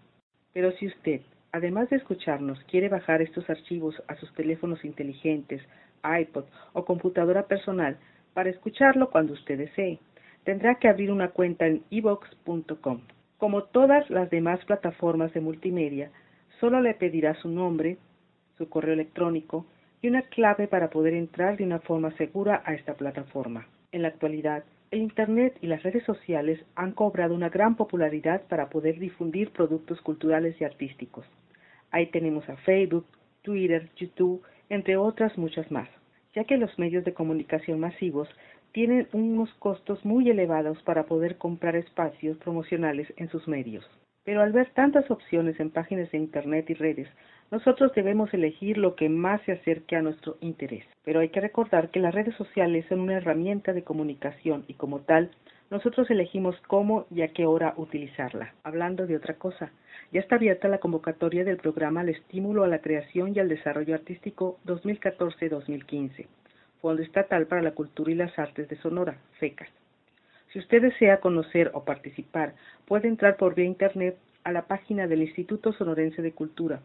Pero 0.52 0.70
si 0.78 0.86
usted, 0.86 1.20
además 1.54 1.88
de 1.88 1.96
escucharnos, 1.96 2.58
quiere 2.64 2.88
bajar 2.88 3.22
estos 3.22 3.48
archivos 3.48 3.94
a 4.08 4.16
sus 4.16 4.34
teléfonos 4.34 4.84
inteligentes, 4.84 5.62
iPod 6.02 6.46
o 6.72 6.84
computadora 6.84 7.46
personal 7.46 7.96
para 8.34 8.50
escucharlo 8.50 9.08
cuando 9.08 9.34
usted 9.34 9.58
desee, 9.58 10.00
tendrá 10.42 10.74
que 10.74 10.88
abrir 10.88 11.12
una 11.12 11.28
cuenta 11.28 11.68
en 11.68 11.84
evox.com. 11.92 13.02
Como 13.38 13.62
todas 13.62 14.10
las 14.10 14.30
demás 14.30 14.64
plataformas 14.64 15.32
de 15.32 15.40
multimedia, 15.42 16.10
solo 16.58 16.80
le 16.80 16.94
pedirá 16.94 17.34
su 17.36 17.48
nombre, 17.48 17.98
su 18.58 18.68
correo 18.68 18.94
electrónico 18.94 19.64
y 20.02 20.08
una 20.08 20.22
clave 20.22 20.66
para 20.66 20.90
poder 20.90 21.14
entrar 21.14 21.56
de 21.56 21.62
una 21.62 21.78
forma 21.78 22.10
segura 22.16 22.64
a 22.64 22.74
esta 22.74 22.94
plataforma. 22.94 23.68
En 23.92 24.02
la 24.02 24.08
actualidad, 24.08 24.64
el 24.90 25.02
Internet 25.02 25.56
y 25.60 25.68
las 25.68 25.84
redes 25.84 26.02
sociales 26.02 26.58
han 26.74 26.90
cobrado 26.92 27.32
una 27.32 27.48
gran 27.48 27.76
popularidad 27.76 28.42
para 28.48 28.70
poder 28.70 28.98
difundir 28.98 29.52
productos 29.52 30.00
culturales 30.00 30.60
y 30.60 30.64
artísticos. 30.64 31.24
Ahí 31.94 32.06
tenemos 32.06 32.48
a 32.48 32.56
Facebook, 32.56 33.06
Twitter, 33.42 33.88
YouTube, 33.94 34.42
entre 34.68 34.96
otras 34.96 35.38
muchas 35.38 35.70
más, 35.70 35.88
ya 36.34 36.42
que 36.42 36.56
los 36.56 36.76
medios 36.76 37.04
de 37.04 37.14
comunicación 37.14 37.78
masivos 37.78 38.28
tienen 38.72 39.06
unos 39.12 39.54
costos 39.60 40.04
muy 40.04 40.28
elevados 40.28 40.82
para 40.82 41.04
poder 41.04 41.38
comprar 41.38 41.76
espacios 41.76 42.36
promocionales 42.38 43.06
en 43.16 43.28
sus 43.28 43.46
medios. 43.46 43.88
Pero 44.24 44.40
al 44.40 44.50
ver 44.50 44.70
tantas 44.74 45.08
opciones 45.08 45.60
en 45.60 45.70
páginas 45.70 46.10
de 46.10 46.18
Internet 46.18 46.68
y 46.70 46.74
redes, 46.74 47.08
nosotros 47.52 47.92
debemos 47.94 48.34
elegir 48.34 48.76
lo 48.76 48.96
que 48.96 49.08
más 49.08 49.40
se 49.42 49.52
acerque 49.52 49.94
a 49.94 50.02
nuestro 50.02 50.36
interés. 50.40 50.84
Pero 51.04 51.20
hay 51.20 51.28
que 51.28 51.40
recordar 51.40 51.90
que 51.92 52.00
las 52.00 52.12
redes 52.12 52.34
sociales 52.34 52.86
son 52.88 52.98
una 52.98 53.18
herramienta 53.18 53.72
de 53.72 53.84
comunicación 53.84 54.64
y 54.66 54.74
como 54.74 55.02
tal, 55.02 55.30
nosotros 55.70 56.10
elegimos 56.10 56.56
cómo 56.66 57.06
y 57.10 57.22
a 57.22 57.28
qué 57.28 57.46
hora 57.46 57.74
utilizarla. 57.76 58.54
Hablando 58.62 59.06
de 59.06 59.16
otra 59.16 59.34
cosa, 59.34 59.72
ya 60.12 60.20
está 60.20 60.36
abierta 60.36 60.68
la 60.68 60.78
convocatoria 60.78 61.44
del 61.44 61.56
programa 61.56 62.02
al 62.02 62.10
estímulo 62.10 62.64
a 62.64 62.68
la 62.68 62.80
creación 62.80 63.32
y 63.34 63.40
al 63.40 63.48
desarrollo 63.48 63.94
artístico 63.94 64.58
2014-2015, 64.66 66.26
Fondo 66.80 67.02
Estatal 67.02 67.46
para 67.46 67.62
la 67.62 67.72
Cultura 67.72 68.12
y 68.12 68.14
las 68.14 68.38
Artes 68.38 68.68
de 68.68 68.76
Sonora, 68.76 69.18
FECAS. 69.38 69.68
Si 70.52 70.58
usted 70.58 70.82
desea 70.82 71.20
conocer 71.20 71.70
o 71.74 71.84
participar, 71.84 72.54
puede 72.86 73.08
entrar 73.08 73.36
por 73.36 73.54
vía 73.54 73.64
internet 73.64 74.16
a 74.44 74.52
la 74.52 74.66
página 74.66 75.06
del 75.06 75.22
Instituto 75.22 75.72
Sonorense 75.72 76.22
de 76.22 76.32
Cultura. 76.32 76.80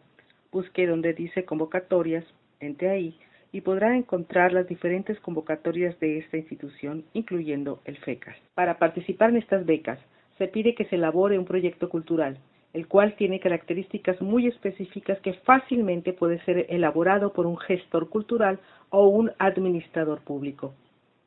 Busque 0.50 0.86
donde 0.86 1.12
dice 1.12 1.44
convocatorias, 1.44 2.24
entre 2.58 2.88
ahí 2.88 3.16
y 3.52 3.62
podrá 3.62 3.96
encontrar 3.96 4.52
las 4.52 4.68
diferentes 4.68 5.18
convocatorias 5.20 5.98
de 6.00 6.18
esta 6.18 6.36
institución, 6.36 7.04
incluyendo 7.12 7.80
el 7.84 7.96
FECAS. 7.98 8.36
Para 8.54 8.78
participar 8.78 9.30
en 9.30 9.38
estas 9.38 9.66
becas, 9.66 9.98
se 10.38 10.48
pide 10.48 10.74
que 10.74 10.84
se 10.86 10.96
elabore 10.96 11.38
un 11.38 11.44
proyecto 11.44 11.88
cultural, 11.88 12.38
el 12.72 12.86
cual 12.86 13.14
tiene 13.16 13.40
características 13.40 14.20
muy 14.22 14.46
específicas 14.46 15.18
que 15.20 15.34
fácilmente 15.34 16.12
puede 16.12 16.42
ser 16.44 16.66
elaborado 16.68 17.32
por 17.32 17.46
un 17.46 17.58
gestor 17.58 18.08
cultural 18.08 18.60
o 18.90 19.08
un 19.08 19.32
administrador 19.38 20.20
público. 20.20 20.74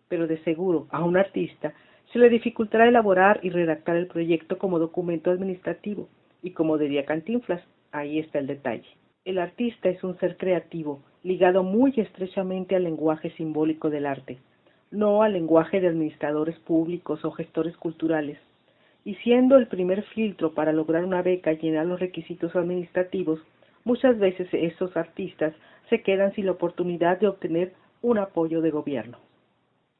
Pero 0.07 0.27
de 0.27 0.41
seguro 0.43 0.87
a 0.89 1.03
un 1.03 1.17
artista 1.17 1.73
se 2.11 2.19
le 2.19 2.29
dificultará 2.29 2.87
elaborar 2.87 3.39
y 3.43 3.49
redactar 3.49 3.97
el 3.97 4.07
proyecto 4.07 4.57
como 4.57 4.79
documento 4.79 5.31
administrativo, 5.31 6.07
y 6.41 6.51
como 6.51 6.77
diría 6.77 7.05
Cantinflas, 7.05 7.61
ahí 7.91 8.19
está 8.19 8.39
el 8.39 8.47
detalle. 8.47 8.87
El 9.25 9.39
artista 9.39 9.89
es 9.89 10.03
un 10.03 10.17
ser 10.19 10.37
creativo, 10.37 11.01
ligado 11.23 11.63
muy 11.63 11.93
estrechamente 11.97 12.75
al 12.75 12.83
lenguaje 12.83 13.31
simbólico 13.31 13.89
del 13.89 14.05
arte, 14.05 14.37
no 14.91 15.23
al 15.23 15.33
lenguaje 15.33 15.81
de 15.81 15.87
administradores 15.87 16.59
públicos 16.59 17.23
o 17.25 17.31
gestores 17.31 17.75
culturales, 17.77 18.37
y 19.05 19.15
siendo 19.15 19.57
el 19.57 19.67
primer 19.67 20.03
filtro 20.03 20.53
para 20.53 20.71
lograr 20.71 21.03
una 21.03 21.21
beca 21.21 21.51
y 21.51 21.57
llenar 21.57 21.85
los 21.85 21.99
requisitos 21.99 22.55
administrativos, 22.55 23.39
muchas 23.83 24.17
veces 24.17 24.47
esos 24.51 24.95
artistas 24.95 25.53
se 25.89 26.01
quedan 26.01 26.33
sin 26.33 26.45
la 26.45 26.53
oportunidad 26.53 27.19
de 27.19 27.27
obtener 27.27 27.73
un 28.01 28.17
apoyo 28.17 28.61
de 28.61 28.71
gobierno. 28.71 29.17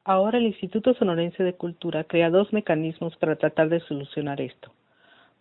Ahora 0.04 0.38
el 0.38 0.44
Instituto 0.44 0.94
Sonorense 0.94 1.42
de 1.42 1.54
Cultura 1.54 2.04
crea 2.04 2.28
dos 2.30 2.52
mecanismos 2.52 3.16
para 3.16 3.36
tratar 3.36 3.70
de 3.70 3.80
solucionar 3.80 4.40
esto. 4.40 4.70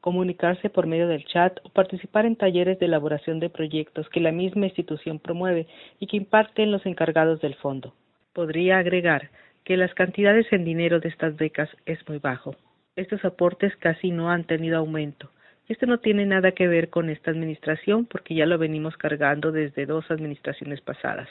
Comunicarse 0.03 0.69
por 0.69 0.85
medio 0.85 1.07
del 1.07 1.23
chat 1.23 1.59
o 1.63 1.69
participar 1.69 2.25
en 2.25 2.35
talleres 2.35 2.77
de 2.77 2.87
elaboración 2.87 3.39
de 3.39 3.49
proyectos 3.49 4.09
que 4.09 4.19
la 4.19 4.33
misma 4.33 4.65
institución 4.65 5.17
promueve 5.17 5.65
y 5.97 6.07
que 6.07 6.17
imparten 6.17 6.73
los 6.73 6.85
encargados 6.85 7.39
del 7.39 7.55
fondo. 7.55 7.93
Podría 8.33 8.79
agregar 8.79 9.29
que 9.63 9.77
las 9.77 9.93
cantidades 9.93 10.45
en 10.51 10.65
dinero 10.65 10.99
de 10.99 11.07
estas 11.07 11.37
becas 11.37 11.69
es 11.85 12.05
muy 12.09 12.17
bajo. 12.17 12.53
Estos 12.97 13.23
aportes 13.23 13.73
casi 13.77 14.11
no 14.11 14.29
han 14.29 14.43
tenido 14.43 14.77
aumento. 14.77 15.29
Esto 15.69 15.85
no 15.85 15.99
tiene 15.99 16.25
nada 16.25 16.51
que 16.51 16.67
ver 16.67 16.89
con 16.89 17.09
esta 17.09 17.31
administración 17.31 18.05
porque 18.05 18.35
ya 18.35 18.45
lo 18.45 18.57
venimos 18.57 18.97
cargando 18.97 19.53
desde 19.53 19.85
dos 19.85 20.11
administraciones 20.11 20.81
pasadas. 20.81 21.29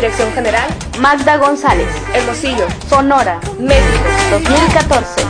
Dirección 0.00 0.32
General, 0.32 0.66
Magda 0.98 1.36
González. 1.36 1.86
Hermosillo, 2.14 2.66
Sonora. 2.88 3.38
México. 3.58 4.06
2014. 4.30 5.29